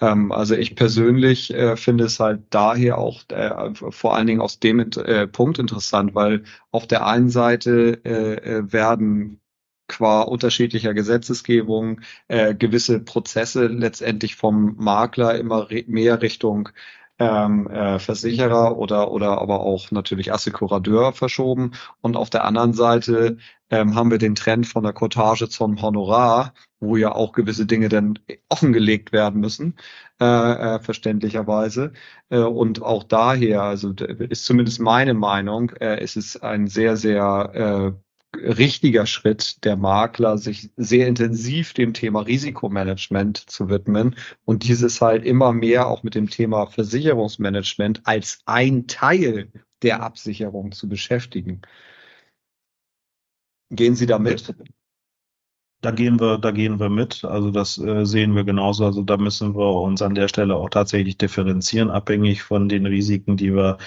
Ähm, 0.00 0.32
also 0.32 0.54
ich 0.54 0.76
persönlich 0.76 1.52
äh, 1.52 1.76
finde 1.76 2.04
es 2.04 2.20
halt 2.20 2.42
daher 2.50 2.98
auch 2.98 3.22
äh, 3.30 3.72
vor 3.74 4.14
allen 4.16 4.26
Dingen 4.26 4.40
aus 4.40 4.60
dem 4.60 4.80
äh, 4.80 5.26
Punkt 5.26 5.58
interessant, 5.58 6.14
weil 6.14 6.44
auf 6.70 6.86
der 6.86 7.06
einen 7.06 7.30
Seite 7.30 8.00
äh, 8.04 8.34
äh 8.58 8.72
werden 8.72 9.40
qua 9.88 10.22
unterschiedlicher 10.22 10.94
Gesetzesgebung 10.94 12.02
äh, 12.28 12.54
gewisse 12.54 13.00
Prozesse 13.00 13.66
letztendlich 13.68 14.36
vom 14.36 14.76
Makler 14.76 15.38
immer 15.38 15.68
mehr 15.86 16.22
Richtung 16.22 16.68
ähm, 17.18 17.68
äh, 17.68 17.98
Versicherer 17.98 18.76
oder, 18.78 19.10
oder 19.10 19.40
aber 19.40 19.60
auch 19.60 19.90
natürlich 19.90 20.32
Assekurateur 20.32 21.12
verschoben. 21.12 21.72
Und 22.00 22.16
auf 22.16 22.30
der 22.30 22.44
anderen 22.44 22.72
Seite 22.72 23.38
ähm, 23.70 23.94
haben 23.94 24.10
wir 24.10 24.18
den 24.18 24.34
Trend 24.34 24.66
von 24.66 24.84
der 24.84 24.92
Cottage 24.92 25.48
zum 25.48 25.80
Honorar, 25.82 26.54
wo 26.80 26.96
ja 26.96 27.12
auch 27.12 27.32
gewisse 27.32 27.66
Dinge 27.66 27.88
dann 27.88 28.18
offengelegt 28.48 29.12
werden 29.12 29.40
müssen, 29.40 29.76
äh, 30.20 30.24
äh, 30.76 30.80
verständlicherweise. 30.80 31.92
Äh, 32.30 32.38
und 32.38 32.82
auch 32.82 33.04
daher, 33.04 33.62
also 33.62 33.92
ist 33.92 34.44
zumindest 34.44 34.80
meine 34.80 35.14
Meinung, 35.14 35.70
äh, 35.80 36.02
ist 36.02 36.16
es 36.16 36.40
ein 36.40 36.66
sehr, 36.68 36.96
sehr 36.96 37.94
äh, 37.94 38.07
richtiger 38.36 39.06
Schritt 39.06 39.64
der 39.64 39.76
Makler, 39.76 40.38
sich 40.38 40.70
sehr 40.76 41.08
intensiv 41.08 41.72
dem 41.72 41.94
Thema 41.94 42.20
Risikomanagement 42.20 43.38
zu 43.38 43.68
widmen 43.68 44.16
und 44.44 44.68
dieses 44.68 45.00
halt 45.00 45.24
immer 45.24 45.52
mehr 45.52 45.88
auch 45.88 46.02
mit 46.02 46.14
dem 46.14 46.28
Thema 46.28 46.66
Versicherungsmanagement 46.66 48.02
als 48.04 48.40
ein 48.46 48.86
Teil 48.86 49.50
der 49.82 50.02
Absicherung 50.02 50.72
zu 50.72 50.88
beschäftigen. 50.88 51.62
Gehen 53.70 53.96
Sie 53.96 54.06
da 54.06 54.18
mit? 54.18 54.54
Da 55.80 55.92
gehen 55.92 56.18
wir, 56.20 56.38
da 56.38 56.50
gehen 56.50 56.80
wir 56.80 56.88
mit. 56.88 57.24
Also 57.24 57.50
das 57.50 57.78
äh, 57.78 58.04
sehen 58.04 58.34
wir 58.34 58.44
genauso. 58.44 58.84
Also 58.84 59.02
da 59.02 59.16
müssen 59.16 59.54
wir 59.56 59.72
uns 59.80 60.02
an 60.02 60.14
der 60.14 60.28
Stelle 60.28 60.56
auch 60.56 60.70
tatsächlich 60.70 61.18
differenzieren, 61.18 61.90
abhängig 61.90 62.42
von 62.42 62.68
den 62.68 62.86
Risiken, 62.86 63.36
die 63.36 63.54
wir 63.54 63.78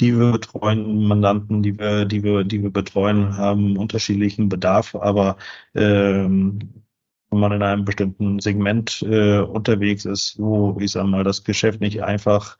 die 0.00 0.18
wir 0.18 0.32
betreuen, 0.32 1.06
Mandanten, 1.06 1.62
die 1.62 1.78
wir, 1.78 2.06
die 2.06 2.22
wir, 2.24 2.44
die 2.44 2.62
wir 2.62 2.70
betreuen, 2.70 3.36
haben 3.36 3.76
unterschiedlichen 3.76 4.48
Bedarf, 4.48 4.94
aber 4.94 5.36
ähm, 5.74 6.58
wenn 7.30 7.38
man 7.40 7.52
in 7.52 7.62
einem 7.62 7.84
bestimmten 7.84 8.40
Segment 8.40 9.02
äh, 9.02 9.40
unterwegs 9.40 10.04
ist, 10.04 10.38
wo, 10.38 10.78
ich 10.80 10.92
sag 10.92 11.06
mal, 11.06 11.22
das 11.24 11.44
Geschäft 11.44 11.80
nicht 11.80 12.02
einfach 12.02 12.58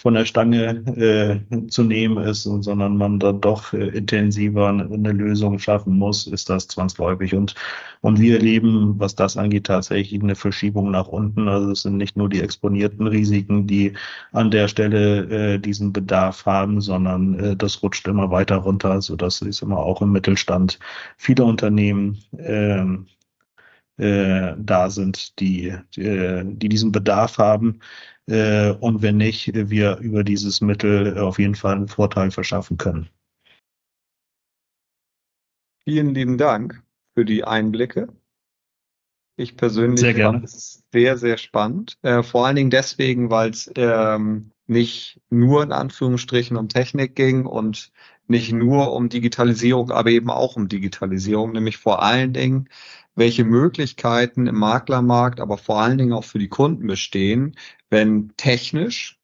von 0.00 0.14
der 0.14 0.24
Stange 0.26 1.42
äh, 1.50 1.66
zu 1.68 1.82
nehmen 1.82 2.18
ist, 2.18 2.44
sondern 2.44 2.96
man 2.96 3.18
dann 3.18 3.40
doch 3.40 3.72
äh, 3.72 3.88
intensiver 3.88 4.68
eine 4.68 5.12
Lösung 5.12 5.58
schaffen 5.58 5.98
muss, 5.98 6.28
ist 6.28 6.48
das 6.48 6.68
zwangsläufig. 6.68 7.34
Und, 7.34 7.56
und 8.00 8.20
wir 8.20 8.34
erleben, 8.34 8.94
was 8.98 9.16
das 9.16 9.36
angeht, 9.36 9.64
tatsächlich 9.64 10.22
eine 10.22 10.36
Verschiebung 10.36 10.92
nach 10.92 11.08
unten. 11.08 11.48
Also 11.48 11.72
es 11.72 11.82
sind 11.82 11.96
nicht 11.96 12.16
nur 12.16 12.28
die 12.28 12.40
exponierten 12.40 13.08
Risiken, 13.08 13.66
die 13.66 13.92
an 14.32 14.52
der 14.52 14.68
Stelle 14.68 15.54
äh, 15.54 15.58
diesen 15.58 15.92
Bedarf 15.92 16.46
haben, 16.46 16.80
sondern 16.80 17.38
äh, 17.40 17.56
das 17.56 17.82
rutscht 17.82 18.06
immer 18.06 18.30
weiter 18.30 18.56
runter, 18.56 19.02
sodass 19.02 19.42
es 19.42 19.62
immer 19.62 19.78
auch 19.78 20.00
im 20.00 20.12
Mittelstand 20.12 20.78
viele 21.16 21.44
Unternehmen 21.44 22.18
äh, 22.36 22.84
äh, 24.00 24.54
da 24.58 24.90
sind, 24.90 25.40
die, 25.40 25.74
die, 25.96 26.02
äh, 26.02 26.44
die 26.46 26.68
diesen 26.68 26.92
Bedarf 26.92 27.38
haben 27.38 27.80
äh, 28.28 28.72
und 28.72 29.02
wenn 29.02 29.16
nicht, 29.16 29.50
wir 29.54 29.98
über 29.98 30.22
dieses 30.22 30.60
Mittel 30.60 31.18
auf 31.18 31.38
jeden 31.38 31.54
Fall 31.54 31.76
einen 31.76 31.88
Vorteil 31.88 32.30
verschaffen 32.30 32.76
können. 32.76 33.08
Vielen 35.84 36.14
lieben 36.14 36.36
Dank 36.36 36.82
für 37.14 37.24
die 37.24 37.44
Einblicke. 37.44 38.08
Ich 39.36 39.56
persönlich 39.56 40.00
sehr 40.00 40.16
fand 40.16 40.44
es 40.44 40.82
sehr, 40.92 41.16
sehr 41.16 41.38
spannend. 41.38 41.96
Äh, 42.02 42.22
vor 42.22 42.46
allen 42.46 42.56
Dingen 42.56 42.70
deswegen, 42.70 43.30
weil 43.30 43.50
es 43.50 43.70
ähm, 43.76 44.50
nicht 44.66 45.20
nur 45.30 45.62
in 45.62 45.72
Anführungsstrichen 45.72 46.56
um 46.56 46.68
Technik 46.68 47.16
ging 47.16 47.46
und 47.46 47.90
nicht 48.26 48.52
nur 48.52 48.92
um 48.92 49.08
Digitalisierung, 49.08 49.90
aber 49.90 50.10
eben 50.10 50.28
auch 50.28 50.56
um 50.56 50.68
Digitalisierung, 50.68 51.52
nämlich 51.52 51.78
vor 51.78 52.02
allen 52.02 52.34
Dingen 52.34 52.68
welche 53.18 53.44
Möglichkeiten 53.44 54.46
im 54.46 54.56
Maklermarkt, 54.56 55.40
aber 55.40 55.58
vor 55.58 55.80
allen 55.80 55.98
Dingen 55.98 56.12
auch 56.12 56.24
für 56.24 56.38
die 56.38 56.48
Kunden 56.48 56.86
bestehen, 56.86 57.56
wenn 57.90 58.32
technisch, 58.36 59.18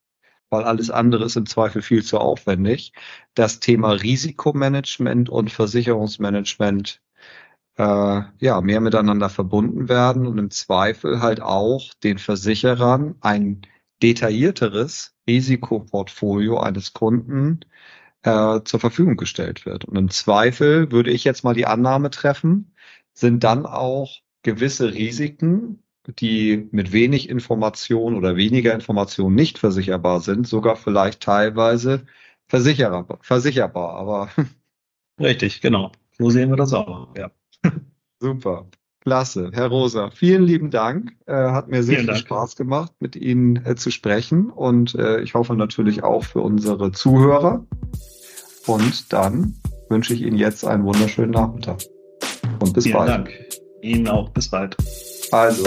weil 0.51 0.65
alles 0.65 0.91
andere 0.91 1.25
ist 1.25 1.37
im 1.37 1.47
Zweifel 1.47 1.83
viel 1.83 2.03
zu 2.05 2.19
aufwendig, 2.19 2.93
das 3.35 3.61
Thema 3.61 3.93
Risikomanagement 3.93 5.29
und 5.29 5.51
Versicherungsmanagement 5.51 7.01
äh, 7.77 8.23
ja 8.39 8.61
mehr 8.61 8.81
miteinander 8.81 9.31
verbunden 9.31 9.89
werden 9.89 10.27
und 10.27 10.39
im 10.39 10.51
Zweifel 10.51 11.21
halt 11.21 11.41
auch 11.41 11.93
den 12.03 12.19
Versicherern 12.19 13.17
ein 13.21 13.63
detaillierteres 14.03 15.15
Risikoportfolio 15.29 16.59
eines 16.59 16.93
Kunden 16.93 17.61
äh, 18.23 18.61
zur 18.65 18.81
Verfügung 18.81 19.17
gestellt 19.17 19.67
wird. 19.67 19.85
Und 19.85 19.97
im 19.97 20.11
Zweifel 20.11 20.91
würde 20.93 21.11
ich 21.11 21.25
jetzt 21.25 21.45
mal 21.45 21.55
die 21.55 21.67
Annahme 21.67 22.11
treffen, 22.11 22.75
sind 23.15 23.45
dann 23.45 23.65
auch 23.67 24.19
gewisse 24.43 24.93
Risiken, 24.93 25.83
die 26.19 26.69
mit 26.71 26.93
wenig 26.93 27.31
Information 27.31 28.15
oder 28.15 28.37
weniger 28.37 28.75
Information 28.75 29.35
nicht 29.35 29.59
versicherbar 29.59 30.21
sind, 30.21 30.47
sogar 30.47 30.77
vielleicht 30.77 31.23
teilweise 31.23 32.05
versicherbar. 32.47 33.19
versicherbar 33.23 33.95
aber 33.95 34.29
Richtig, 35.21 35.61
genau. 35.61 35.93
So 36.19 36.31
sehen 36.31 36.51
wir 36.51 36.57
das 36.57 36.73
auch. 36.73 37.09
Ja. 37.17 37.31
Super. 38.21 38.67
Klasse. 39.01 39.51
Herr 39.53 39.69
Rosa, 39.69 40.11
vielen 40.11 40.45
lieben 40.45 40.71
Dank. 40.71 41.13
Äh, 41.27 41.35
hat 41.35 41.69
mir 41.69 41.83
sehr 41.83 41.97
vielen 41.97 42.07
viel 42.07 42.15
Dank. 42.15 42.27
Spaß 42.27 42.57
gemacht, 42.57 42.93
mit 43.01 43.17
Ihnen 43.17 43.65
äh, 43.65 43.77
zu 43.77 43.91
sprechen 43.91 44.51
und 44.51 44.95
äh, 44.95 45.21
ich 45.21 45.35
hoffe 45.35 45.55
natürlich 45.55 46.03
auch 46.03 46.25
für 46.25 46.41
unsere 46.41 46.91
Zuhörer. 46.91 47.67
Und 48.67 49.13
dann 49.13 49.57
wünsche 49.91 50.15
ich 50.15 50.23
Ihnen 50.23 50.39
jetzt 50.39 50.65
einen 50.65 50.85
wunderschönen 50.85 51.33
Nachmittag. 51.33 51.83
Und 52.65 52.73
bis 52.73 52.85
Vielen 52.85 52.97
bald. 52.97 53.09
Dank. 53.11 53.31
Ihnen 53.83 54.09
auch. 54.09 54.31
Bis 54.31 54.49
bald. 54.49 54.77
Also, 55.31 55.65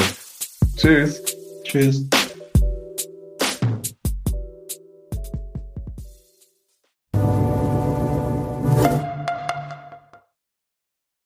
tschüss. 0.76 1.22
Tschüss. 1.64 2.08